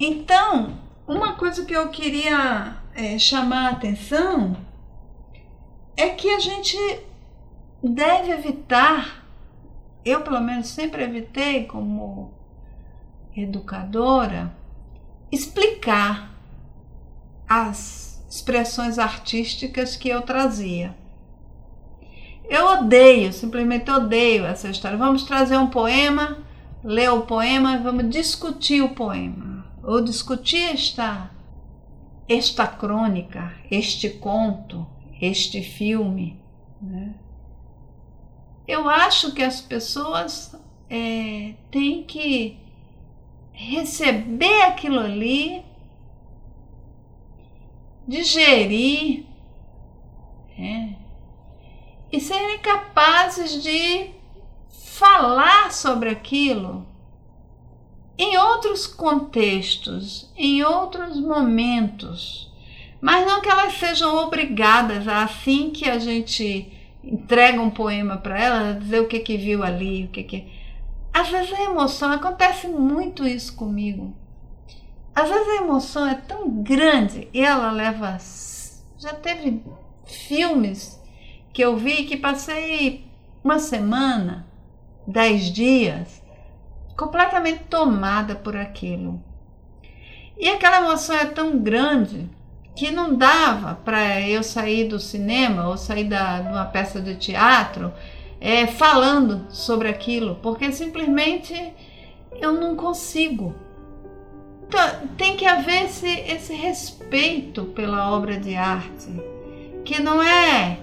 [0.00, 4.56] Então, uma coisa que eu queria é, chamar a atenção
[5.94, 6.78] é que a gente
[7.82, 9.26] deve evitar,
[10.02, 12.32] eu pelo menos sempre evitei como
[13.36, 14.56] educadora,
[15.30, 16.30] explicar
[17.46, 20.94] as expressões artísticas que eu trazia.
[22.48, 24.96] Eu odeio, simplesmente odeio essa história.
[24.96, 26.38] Vamos trazer um poema,
[26.82, 29.66] ler o poema e vamos discutir o poema.
[29.82, 31.30] Ou discutir esta,
[32.28, 34.86] esta crônica, este conto,
[35.20, 36.40] este filme.
[36.80, 37.14] Né?
[38.66, 40.54] Eu acho que as pessoas
[40.88, 42.58] é, têm que
[43.52, 45.64] receber aquilo ali,
[48.08, 49.26] digerir.
[50.58, 50.88] É,
[52.10, 54.10] e serem capazes de
[54.70, 56.84] falar sobre aquilo
[58.16, 62.50] em outros contextos, em outros momentos,
[63.00, 66.72] mas não que elas sejam obrigadas a assim que a gente
[67.04, 70.48] entrega um poema para elas, dizer o que que viu ali, o que que
[71.12, 74.14] às vezes a emoção acontece muito isso comigo.
[75.18, 78.16] Às vezes a emoção é tão grande e ela leva
[78.96, 79.64] já teve
[80.06, 80.96] filmes
[81.52, 83.04] que eu vi que passei
[83.42, 84.46] uma semana,
[85.04, 86.22] dez dias,
[86.96, 89.20] completamente tomada por aquilo.
[90.38, 92.30] E aquela emoção é tão grande
[92.76, 97.16] que não dava para eu sair do cinema ou sair da, de uma peça de
[97.16, 97.92] teatro
[98.40, 101.72] é, falando sobre aquilo, porque simplesmente
[102.40, 103.66] eu não consigo.
[104.68, 109.08] Então, tem que haver esse, esse respeito pela obra de arte,
[109.82, 110.78] que não é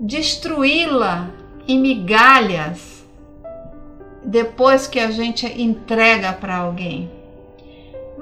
[0.00, 1.30] destruí-la
[1.66, 3.06] em migalhas
[4.24, 7.10] depois que a gente entrega para alguém,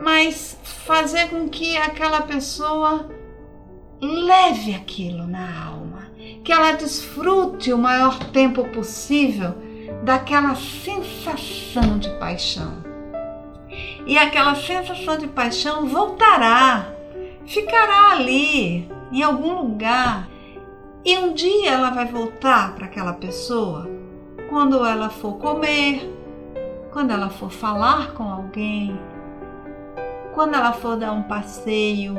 [0.00, 3.08] mas fazer com que aquela pessoa
[4.00, 6.10] leve aquilo na alma,
[6.42, 9.54] que ela desfrute o maior tempo possível
[10.02, 12.86] daquela sensação de paixão.
[14.06, 16.86] E aquela sensação de paixão voltará,
[17.44, 20.28] ficará ali, em algum lugar,
[21.04, 23.88] e um dia ela vai voltar para aquela pessoa
[24.48, 26.08] quando ela for comer,
[26.92, 28.98] quando ela for falar com alguém,
[30.34, 32.14] quando ela for dar um passeio,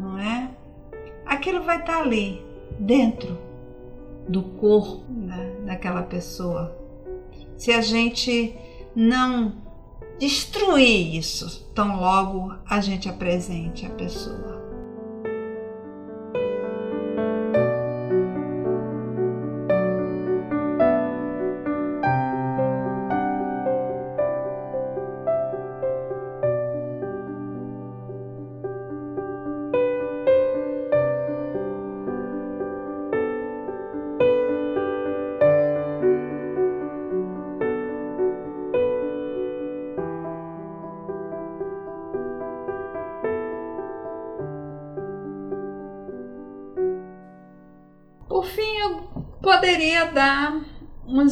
[0.00, 0.48] não é?
[1.26, 2.44] Aquilo vai estar tá ali,
[2.78, 3.36] dentro
[4.28, 6.76] do corpo né, daquela pessoa.
[7.56, 8.56] Se a gente
[8.94, 9.52] não
[10.22, 14.51] destruir isso tão logo a gente apresente a pessoa.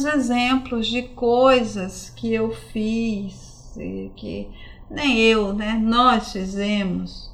[0.01, 3.77] Uns exemplos de coisas que eu fiz,
[4.15, 4.49] que
[4.89, 5.73] nem eu, né?
[5.73, 7.31] Nós fizemos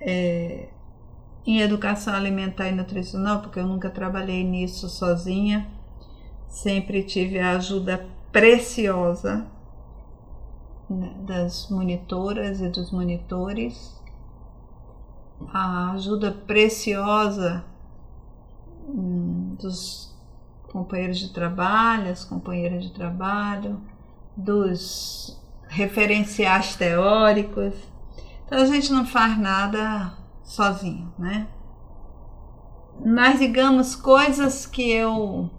[0.00, 0.68] é,
[1.46, 5.68] em educação alimentar e nutricional, porque eu nunca trabalhei nisso sozinha,
[6.48, 9.46] sempre tive a ajuda preciosa
[10.88, 13.94] né, das monitoras e dos monitores,
[15.52, 17.64] a ajuda preciosa
[18.88, 20.05] hum, dos
[20.76, 23.80] companheiros de trabalho, as companheiras de trabalho,
[24.36, 27.72] dos referenciais teóricos.
[28.44, 30.12] Então a gente não faz nada
[30.44, 31.48] sozinho, né?
[33.02, 35.50] Mas digamos coisas que eu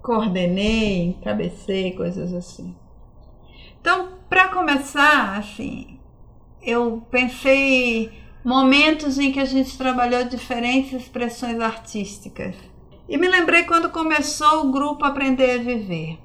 [0.00, 2.74] coordenei, encabecei, coisas assim.
[3.80, 6.00] Então, para começar, assim,
[6.62, 12.54] eu pensei momentos em que a gente trabalhou diferentes expressões artísticas.
[13.08, 16.18] E me lembrei quando começou o grupo Aprender a Viver.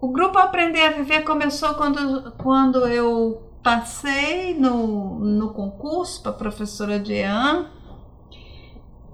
[0.00, 6.98] O grupo Aprender a Viver começou quando, quando eu passei no, no concurso para professora
[6.98, 7.66] de EAN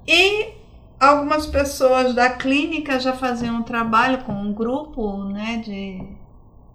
[0.07, 0.53] e
[1.01, 6.03] algumas pessoas da clínica já faziam um trabalho com um grupo né, de,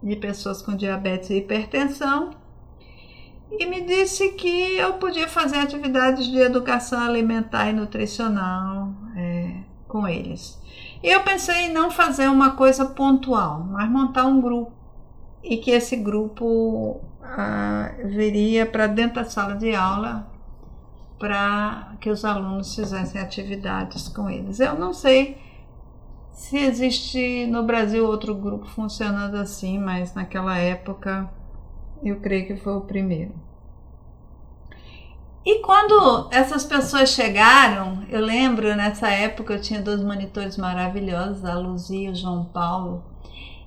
[0.02, 2.32] de pessoas com diabetes e hipertensão
[3.52, 9.56] e me disse que eu podia fazer atividades de educação alimentar e nutricional é,
[9.88, 10.60] com eles.
[11.02, 14.74] E eu pensei em não fazer uma coisa pontual, mas montar um grupo
[15.44, 20.30] e que esse grupo ah, viria para dentro da sala de aula
[21.18, 24.60] para que os alunos fizessem atividades com eles.
[24.60, 25.38] Eu não sei
[26.32, 31.30] se existe no Brasil outro grupo funcionando assim, mas naquela época
[32.04, 33.34] eu creio que foi o primeiro.
[35.46, 41.58] E quando essas pessoas chegaram, eu lembro nessa época eu tinha dois monitores maravilhosos, a
[41.58, 43.04] Luzia e o João Paulo,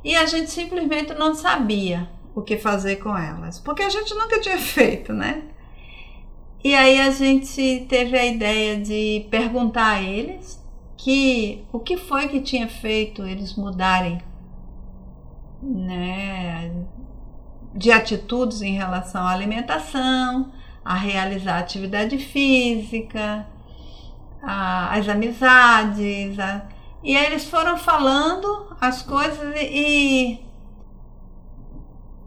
[0.04, 4.40] e a gente simplesmente não sabia o que fazer com elas, porque a gente nunca
[4.40, 5.44] tinha feito, né?
[6.62, 10.62] E aí a gente teve a ideia de perguntar a eles
[10.96, 14.22] que o que foi que tinha feito eles mudarem
[15.60, 16.72] né,
[17.74, 20.52] de atitudes em relação à alimentação,
[20.84, 23.46] a realizar atividade física,
[24.42, 26.38] a, as amizades.
[26.38, 26.66] A,
[27.02, 30.40] e aí eles foram falando as coisas e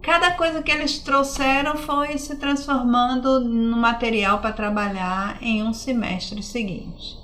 [0.02, 6.42] cada coisa que eles trouxeram foi se transformando no material para trabalhar em um semestre
[6.42, 7.18] seguinte.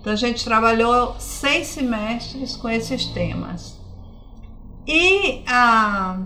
[0.00, 3.78] Então a gente trabalhou seis semestres com esses temas.
[4.86, 6.18] E a,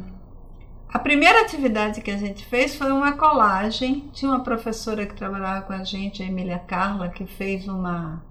[0.92, 4.10] a primeira atividade que a gente fez foi uma colagem.
[4.12, 8.22] Tinha uma professora que trabalhava com a gente, a Emília Carla, que fez uma,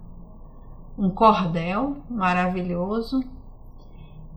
[0.96, 3.22] um cordel maravilhoso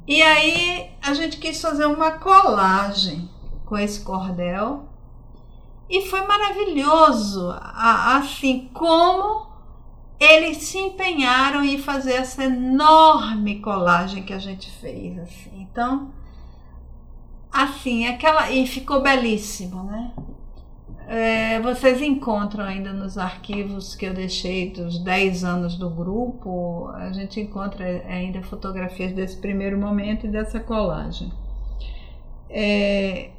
[0.07, 3.27] e aí a gente quis fazer uma colagem
[3.65, 4.87] com esse cordel
[5.89, 9.47] e foi maravilhoso, assim como
[10.19, 15.61] eles se empenharam em fazer essa enorme colagem que a gente fez, assim.
[15.61, 16.13] Então,
[17.55, 20.11] assim, aquela e ficou belíssimo, né?
[21.07, 27.13] É, vocês encontram ainda nos arquivos que eu deixei dos 10 anos do grupo, a
[27.13, 31.31] gente encontra ainda fotografias desse primeiro momento e dessa colagem.
[32.49, 33.29] É,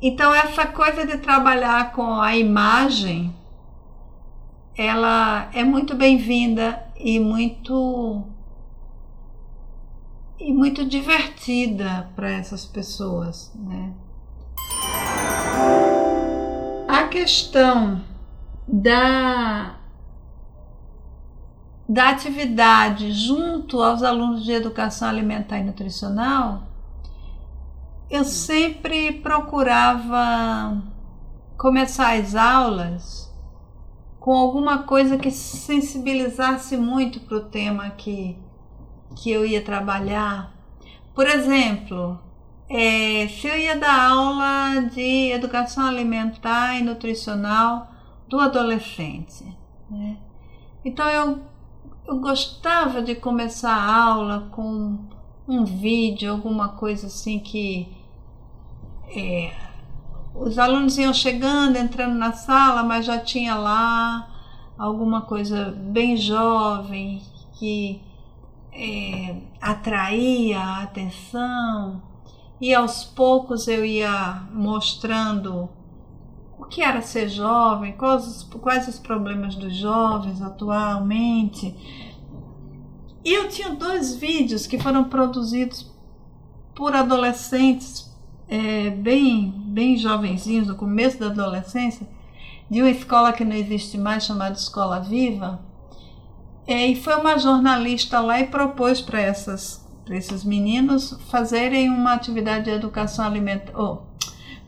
[0.00, 3.34] então, essa coisa de trabalhar com a imagem,
[4.76, 8.24] ela é muito bem-vinda e muito
[10.38, 13.92] e muito divertida para essas pessoas, né?
[16.86, 18.00] A questão
[18.66, 19.76] da,
[21.88, 26.62] da atividade junto aos alunos de educação alimentar e nutricional,
[28.10, 30.82] eu sempre procurava
[31.56, 33.28] começar as aulas
[34.20, 38.36] com alguma coisa que sensibilizasse muito para o tema que,
[39.18, 40.52] que eu ia trabalhar.
[41.14, 42.18] Por exemplo,
[42.70, 47.90] é, se eu ia dar aula de educação alimentar e nutricional
[48.28, 49.44] do adolescente.
[49.90, 50.16] Né?
[50.84, 51.40] Então eu,
[52.06, 54.98] eu gostava de começar a aula com
[55.48, 57.88] um vídeo, alguma coisa assim que
[59.08, 59.52] é,
[60.34, 64.28] os alunos iam chegando, entrando na sala, mas já tinha lá
[64.78, 67.20] alguma coisa bem jovem
[67.58, 68.00] que
[68.78, 72.00] é, atraía a atenção
[72.60, 75.68] e aos poucos eu ia mostrando
[76.70, 81.74] que era ser jovem, quais os, quais os problemas dos jovens atualmente.
[83.24, 85.90] E eu tinha dois vídeos que foram produzidos
[86.74, 88.08] por adolescentes
[88.48, 92.06] é, bem, bem jovenzinhos, no começo da adolescência,
[92.70, 95.60] de uma escola que não existe mais, chamada Escola Viva.
[96.68, 102.70] É, e foi uma jornalista lá e propôs para esses meninos fazerem uma atividade de
[102.70, 104.02] educação alimentar, oh,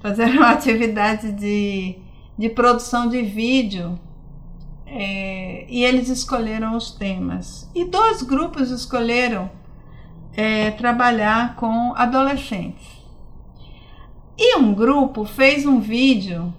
[0.00, 1.98] fazerem uma atividade de,
[2.38, 4.00] de produção de vídeo.
[4.86, 7.70] É, e eles escolheram os temas.
[7.74, 9.50] E dois grupos escolheram
[10.32, 12.88] é, trabalhar com adolescentes.
[14.38, 16.50] E um grupo fez um vídeo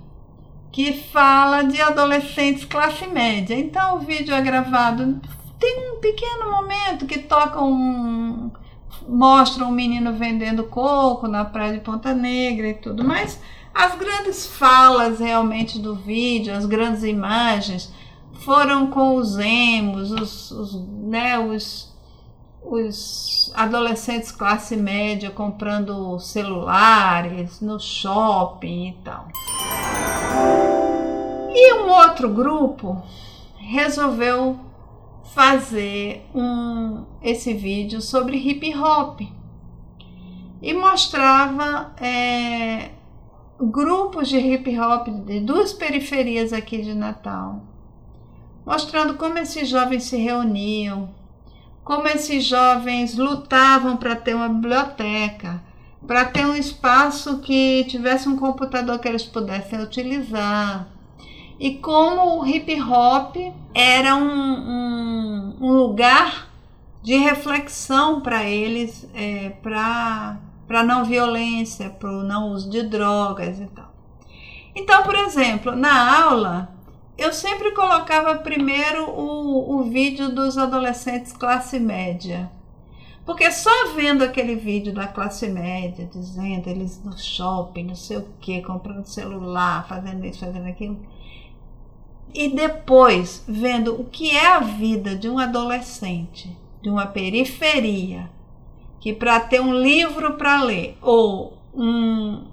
[0.72, 3.54] que fala de adolescentes classe média.
[3.54, 5.20] Então o vídeo é gravado,
[5.60, 8.52] tem um pequeno momento que toca um.
[9.08, 13.40] mostra um menino vendendo coco na praia de Ponta Negra e tudo, mas
[13.74, 17.94] as grandes falas realmente do vídeo, as grandes imagens,
[18.44, 21.91] foram com os emos, os, os, né, os,
[22.64, 29.28] os adolescentes classe média comprando celulares no shopping e tal.
[31.53, 33.01] E um outro grupo
[33.57, 34.59] resolveu
[35.34, 39.22] fazer um, esse vídeo sobre hip hop
[40.62, 42.91] e mostrava é,
[43.59, 47.62] grupos de hip hop de duas periferias aqui de Natal,
[48.66, 51.09] mostrando como esses jovens se reuniam,
[51.92, 55.62] como esses jovens lutavam para ter uma biblioteca,
[56.08, 60.88] para ter um espaço que tivesse um computador que eles pudessem utilizar.
[61.60, 63.36] E como o hip hop
[63.74, 66.48] era um, um, um lugar
[67.04, 73.66] de reflexão para eles, é, para não violência, para o não uso de drogas e
[73.66, 73.94] tal.
[74.74, 76.74] Então, por exemplo, na aula,
[77.18, 82.49] eu sempre colocava primeiro o, o vídeo dos adolescentes classe média.
[83.26, 88.28] Porque só vendo aquele vídeo da classe média, dizendo eles no shopping, não sei o
[88.39, 90.99] que, comprando celular, fazendo isso, fazendo aquilo,
[92.34, 98.30] e depois vendo o que é a vida de um adolescente, de uma periferia,
[98.99, 102.45] que para ter um livro para ler ou um,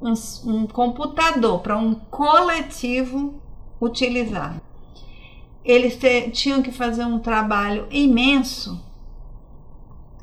[0.00, 0.14] um,
[0.46, 3.40] um computador para um coletivo
[3.80, 4.60] utilizar,
[5.64, 5.98] eles
[6.32, 8.90] tinham que fazer um trabalho imenso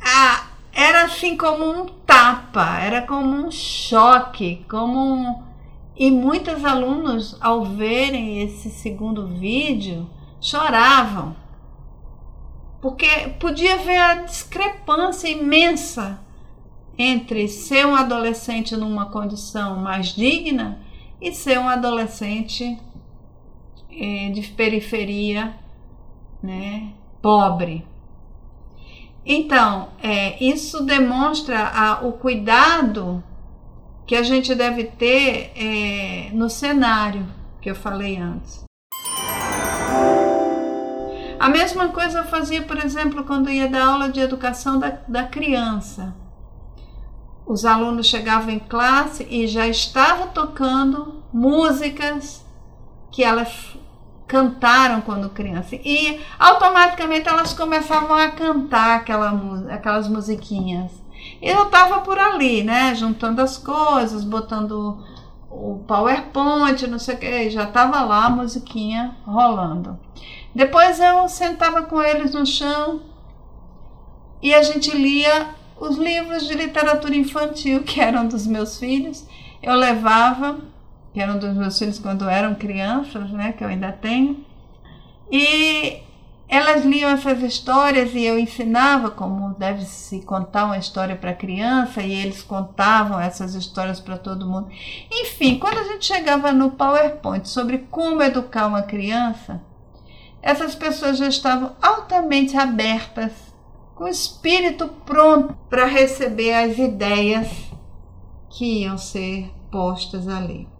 [0.10, 5.43] ah, era assim como um tapa, era como um choque, como um...
[5.95, 10.08] E muitos alunos, ao verem esse segundo vídeo,
[10.39, 11.36] choravam.
[12.80, 13.08] Porque
[13.39, 16.20] podia ver a discrepância imensa
[16.97, 20.80] entre ser um adolescente numa condição mais digna
[21.20, 22.78] e ser um adolescente
[24.00, 25.56] eh, de periferia,
[26.41, 27.86] né, pobre.
[29.26, 33.22] Então, é, isso demonstra a, o cuidado
[34.06, 37.28] que a gente deve ter é, no cenário
[37.60, 38.64] que eu falei antes.
[41.38, 45.24] A mesma coisa eu fazia, por exemplo, quando ia dar aula de educação da, da
[45.24, 46.16] criança.
[47.45, 52.45] Os alunos chegavam em classe e já estavam tocando músicas
[53.12, 53.78] que elas
[54.28, 55.75] cantaram quando criança.
[55.75, 59.32] E automaticamente elas começavam a cantar aquela,
[59.69, 60.91] aquelas musiquinhas.
[61.41, 62.93] Eu estava por ali, né?
[62.93, 65.03] Juntando as coisas, botando
[65.49, 69.97] o PowerPoint, não sei o que, já estava lá a musiquinha rolando.
[70.53, 73.01] Depois eu sentava com eles no chão
[74.41, 75.49] e a gente lia
[75.80, 79.25] os livros de literatura infantil que eram dos meus filhos.
[79.61, 80.59] Eu levava
[81.18, 84.45] que eram dos meus filhos quando eram crianças, né, que eu ainda tenho.
[85.32, 86.03] E
[86.47, 92.03] elas liam essas histórias e eu ensinava como deve se contar uma história para criança
[92.03, 94.70] e eles contavam essas histórias para todo mundo.
[95.11, 99.59] Enfim, quando a gente chegava no PowerPoint sobre como educar uma criança,
[100.39, 103.32] essas pessoas já estavam altamente abertas,
[103.95, 107.49] com o espírito pronto para receber as ideias
[108.51, 110.76] que iam ser postas ali.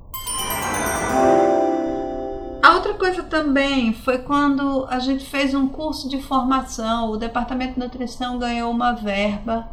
[2.62, 7.76] A outra coisa também foi quando a gente fez um curso de formação, o Departamento
[7.76, 9.70] de Nutrição ganhou uma verba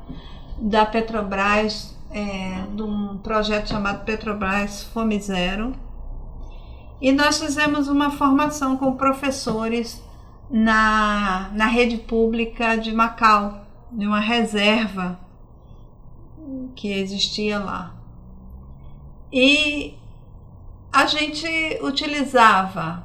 [0.58, 5.74] da Petrobras, é, de um projeto chamado Petrobras Fome Zero.
[7.00, 10.02] E nós fizemos uma formação com professores
[10.50, 15.18] na, na rede pública de Macau, de uma reserva
[16.74, 17.94] que existia lá.
[19.32, 19.94] E
[20.94, 21.46] a gente
[21.82, 23.04] utilizava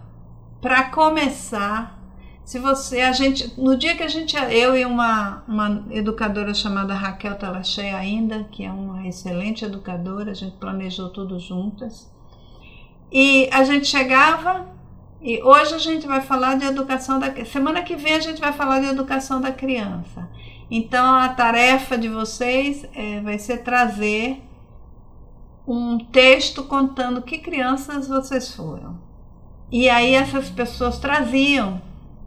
[0.62, 1.98] para começar.
[2.46, 6.94] Se você, a gente, no dia que a gente, eu e uma, uma educadora chamada
[6.94, 12.08] Raquel Talachê ainda, que é uma excelente educadora, a gente planejou tudo juntas.
[13.12, 14.68] E a gente chegava
[15.20, 18.54] e hoje a gente vai falar de educação da semana que vem a gente vai
[18.54, 20.30] falar de educação da criança.
[20.70, 24.44] Então a tarefa de vocês é, vai ser trazer
[25.74, 28.99] um texto contando que crianças vocês foram.
[29.72, 31.82] E aí essas pessoas traziam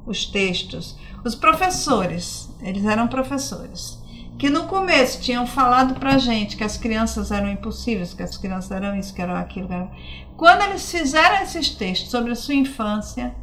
[0.07, 0.97] os textos.
[1.25, 4.01] Os professores, eles eram professores,
[4.39, 8.71] que no começo tinham falado pra gente que as crianças eram impossíveis, que as crianças
[8.71, 9.69] eram isso, que eram aquilo.
[9.69, 10.25] Que.
[10.37, 13.35] Quando eles fizeram esses textos sobre a sua infância,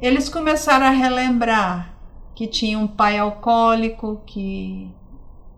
[0.00, 1.94] eles começaram a relembrar
[2.34, 4.90] que tinha um pai alcoólico que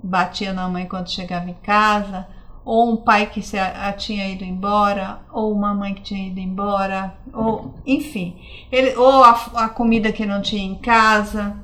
[0.03, 2.27] batia na mãe quando chegava em casa,
[2.71, 6.39] ou um pai que se a, tinha ido embora, ou uma mãe que tinha ido
[6.39, 8.41] embora, ou enfim,
[8.71, 11.57] ele, ou a, a comida que não tinha em casa.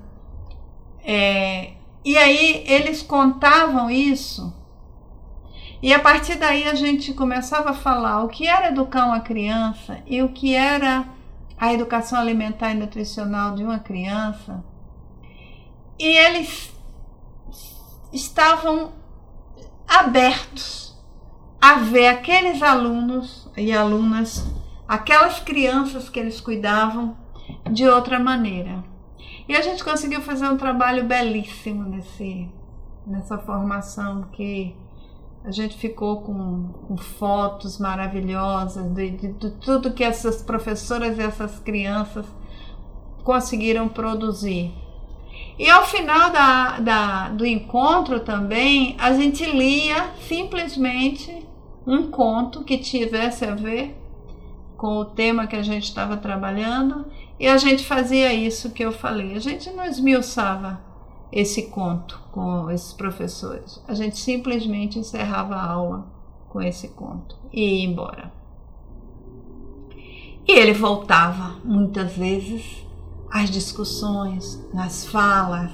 [1.05, 4.53] É, e aí eles contavam isso,
[5.81, 10.01] e a partir daí a gente começava a falar o que era educar uma criança
[10.09, 11.07] e o que era
[11.57, 14.65] a educação alimentar e nutricional de uma criança.
[16.01, 16.73] E eles
[18.13, 18.91] estavam
[19.87, 20.86] abertos
[21.61, 24.47] a ver aqueles alunos e alunas,
[24.87, 27.17] aquelas crianças que eles cuidavam
[27.71, 28.85] de outra maneira.
[29.49, 32.49] E a gente conseguiu fazer um trabalho belíssimo nesse,
[33.07, 34.75] nessa formação que
[35.45, 41.23] a gente ficou com, com fotos maravilhosas de, de, de, tudo que essas professoras e
[41.23, 42.27] essas crianças
[43.23, 44.75] conseguiram produzir.
[45.59, 51.47] E ao final da, da, do encontro também, a gente lia simplesmente
[51.87, 53.97] um conto que tivesse a ver
[54.77, 57.07] com o tema que a gente estava trabalhando
[57.41, 59.35] e a gente fazia isso que eu falei.
[59.35, 60.81] A gente não esmiuçava
[61.33, 63.83] esse conto com esses professores.
[63.89, 66.07] A gente simplesmente encerrava a aula
[66.49, 68.33] com esse conto e ia embora.
[70.47, 72.86] E ele voltava muitas vezes
[73.37, 75.71] às discussões, nas falas,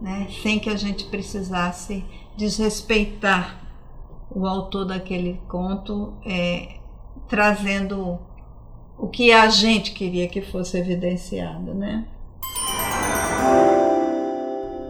[0.00, 2.04] né, sem que a gente precisasse
[2.36, 3.60] desrespeitar
[4.30, 6.76] o autor daquele conto é,
[7.28, 8.18] trazendo
[8.98, 12.06] o que a gente queria que fosse evidenciado, né?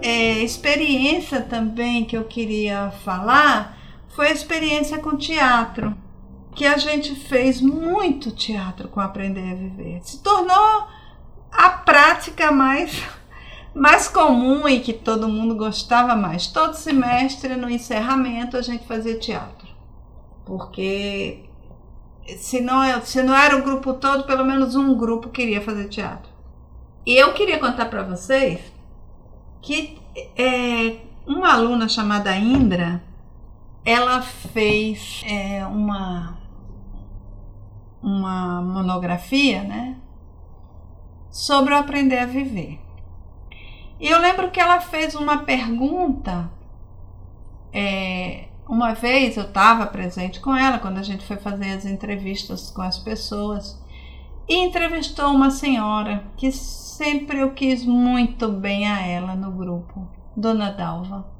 [0.02, 3.78] É, experiência também que eu queria falar
[4.08, 5.96] foi a experiência com teatro,
[6.54, 10.00] que a gente fez muito teatro com Aprender a Viver.
[10.02, 10.86] Se tornou
[11.56, 13.02] a prática mais
[13.76, 16.46] mais comum e que todo mundo gostava mais.
[16.46, 19.68] Todo semestre, no encerramento, a gente fazia teatro.
[20.46, 21.44] Porque
[22.38, 25.88] se não, é, se não era o grupo todo, pelo menos um grupo queria fazer
[25.88, 26.30] teatro.
[27.04, 28.60] E eu queria contar para vocês
[29.60, 29.98] que
[30.36, 30.96] é,
[31.26, 33.02] uma aluna chamada Indra,
[33.84, 36.38] ela fez é, uma,
[38.02, 39.96] uma monografia, né?
[41.36, 42.80] Sobre o aprender a viver.
[44.00, 46.50] E eu lembro que ela fez uma pergunta.
[47.70, 52.70] É, uma vez eu estava presente com ela quando a gente foi fazer as entrevistas
[52.70, 53.78] com as pessoas
[54.48, 60.70] e entrevistou uma senhora que sempre eu quis muito bem a ela no grupo, Dona
[60.70, 61.30] Dalva.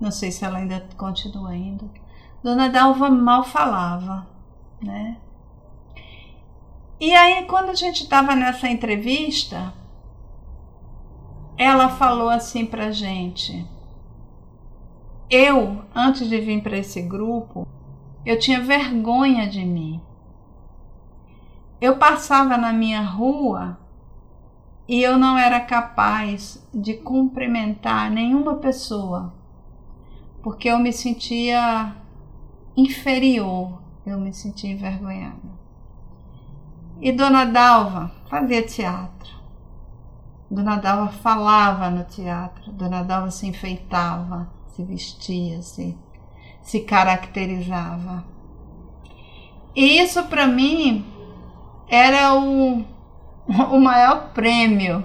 [0.00, 1.90] Não sei se ela ainda continua indo.
[2.42, 4.26] Dona Dalva mal falava,
[4.80, 5.18] né?
[7.00, 9.72] E aí, quando a gente estava nessa entrevista,
[11.56, 13.64] ela falou assim pra gente:
[15.30, 17.68] Eu, antes de vir para esse grupo,
[18.26, 20.00] eu tinha vergonha de mim.
[21.80, 23.78] Eu passava na minha rua
[24.88, 29.32] e eu não era capaz de cumprimentar nenhuma pessoa,
[30.42, 31.94] porque eu me sentia
[32.76, 35.57] inferior, eu me sentia envergonhada.
[37.00, 39.38] E Dona Dalva fazia teatro.
[40.50, 45.96] Dona Dalva falava no teatro, Dona Dalva se enfeitava, se vestia, se,
[46.60, 48.24] se caracterizava.
[49.76, 51.04] E isso para mim
[51.88, 52.84] era o,
[53.46, 55.04] o maior prêmio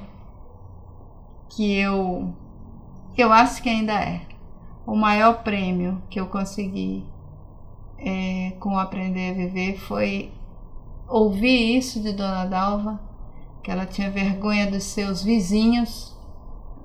[1.49, 2.33] que eu,
[3.15, 4.21] eu acho que ainda é,
[4.87, 7.05] o maior prêmio que eu consegui
[7.99, 10.31] é, com Aprender a Viver foi
[11.13, 12.99] ouvir isso de Dona Dalva
[13.63, 16.13] que ela tinha vergonha dos seus vizinhos,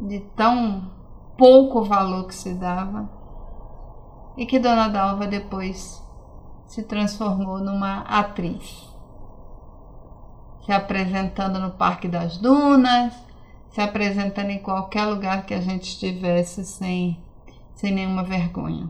[0.00, 0.92] de tão
[1.36, 3.10] pouco valor que se dava,
[4.36, 6.00] e que Dona Dalva depois
[6.66, 8.86] se transformou numa atriz.
[10.64, 13.12] Se apresentando no Parque das Dunas,
[13.70, 17.20] se apresentando em qualquer lugar que a gente estivesse sem,
[17.74, 18.88] sem nenhuma vergonha.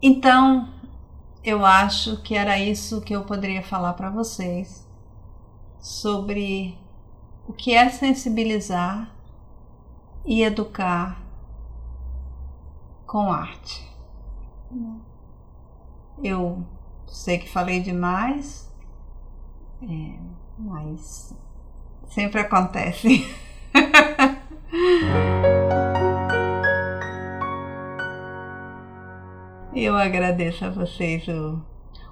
[0.00, 0.68] Então,
[1.44, 4.88] eu acho que era isso que eu poderia falar para vocês
[5.78, 6.78] sobre
[7.46, 9.14] o que é sensibilizar
[10.24, 11.22] e educar
[13.06, 13.86] com arte.
[16.22, 16.64] Eu
[17.06, 18.72] sei que falei demais,
[19.82, 20.18] é,
[20.58, 21.36] mas
[22.08, 23.30] sempre acontece.
[29.74, 31.26] Eu agradeço a vocês.
[31.26, 31.60] O,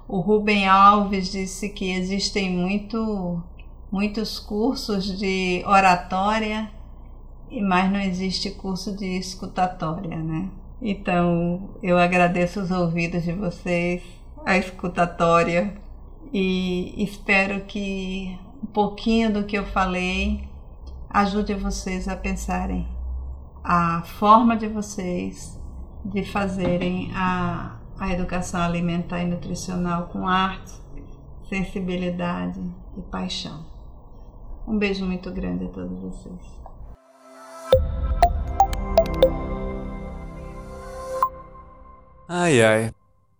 [0.05, 3.41] o Rubem Alves disse que existem muito,
[3.89, 6.69] muitos cursos de oratória,
[7.61, 10.49] mas não existe curso de escutatória, né?
[10.81, 14.03] Então, eu agradeço os ouvidos de vocês,
[14.45, 15.73] a escutatória,
[16.33, 20.49] e espero que um pouquinho do que eu falei
[21.09, 22.85] ajude vocês a pensarem
[23.63, 25.62] a forma de vocês
[26.03, 30.73] de fazerem a, a educação alimentar e nutricional com arte,
[31.47, 32.59] sensibilidade
[32.97, 33.65] e paixão.
[34.67, 36.63] Um beijo muito grande a todos vocês.
[42.27, 42.91] Ai ai,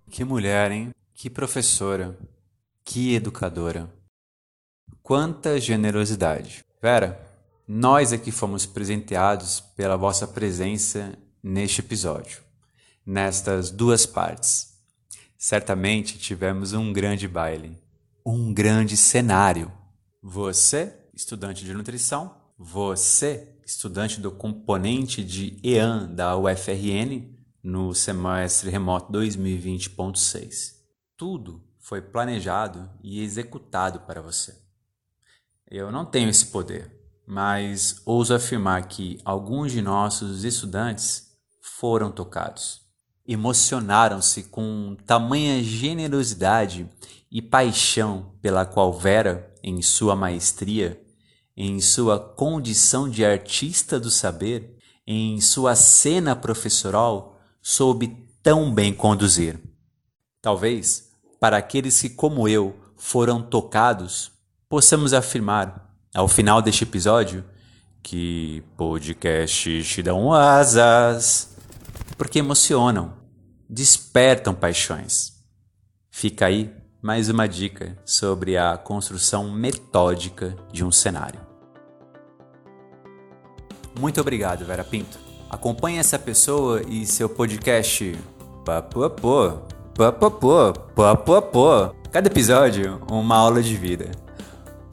[0.09, 0.91] que mulher, hein?
[1.13, 2.17] Que professora,
[2.83, 3.89] que educadora.
[5.01, 6.63] Quanta generosidade.
[6.81, 7.19] Vera,
[7.67, 12.42] nós aqui fomos presenteados pela vossa presença neste episódio
[13.05, 14.73] nestas duas partes.
[15.37, 17.77] Certamente tivemos um grande baile,
[18.25, 19.71] um grande cenário.
[20.21, 27.29] Você, estudante de nutrição, você, estudante do componente de EAN da UFRN
[27.61, 30.75] no semestre remoto 2020.6.
[31.17, 34.57] Tudo foi planejado e executado para você.
[35.69, 36.89] Eu não tenho esse poder,
[37.27, 42.82] mas ouso afirmar que alguns de nossos estudantes foram tocados
[43.27, 46.89] emocionaram-se com tamanha generosidade
[47.31, 51.01] e paixão pela qual Vera, em sua maestria,
[51.55, 59.59] em sua condição de artista do saber, em sua cena professoral, soube tão bem conduzir.
[60.41, 61.09] Talvez,
[61.39, 64.31] para aqueles que, como eu, foram tocados,
[64.67, 67.43] possamos afirmar, ao final deste episódio,
[68.01, 71.52] que podcasts te dão asas
[72.17, 73.13] porque emocionam,
[73.69, 75.33] despertam paixões.
[76.09, 81.41] Fica aí mais uma dica sobre a construção metódica de um cenário.
[83.99, 85.17] Muito obrigado, Vera Pinto.
[85.49, 88.17] Acompanhe essa pessoa e seu podcast
[88.65, 89.59] Papapô,
[89.93, 91.93] papapô, papapô.
[92.11, 94.09] Cada episódio, uma aula de vida.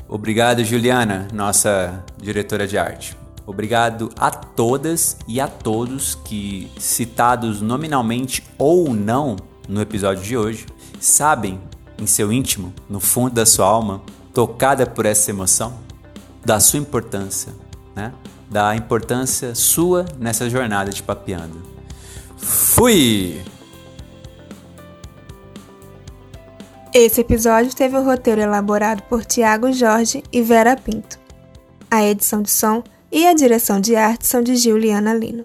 [0.08, 3.19] Obrigado, Juliana, nossa diretora de arte.
[3.50, 9.34] Obrigado a todas e a todos que, citados nominalmente ou não
[9.68, 10.66] no episódio de hoje,
[11.00, 11.60] sabem
[11.98, 15.80] em seu íntimo, no fundo da sua alma, tocada por essa emoção,
[16.44, 17.52] da sua importância,
[17.92, 18.12] né?
[18.48, 21.60] Da importância sua nessa jornada de papeando.
[22.36, 23.42] Fui!
[26.94, 31.18] Esse episódio teve o roteiro elaborado por Tiago Jorge e Vera Pinto.
[31.90, 35.44] A edição de som e a direção de arte são de Juliana Lino.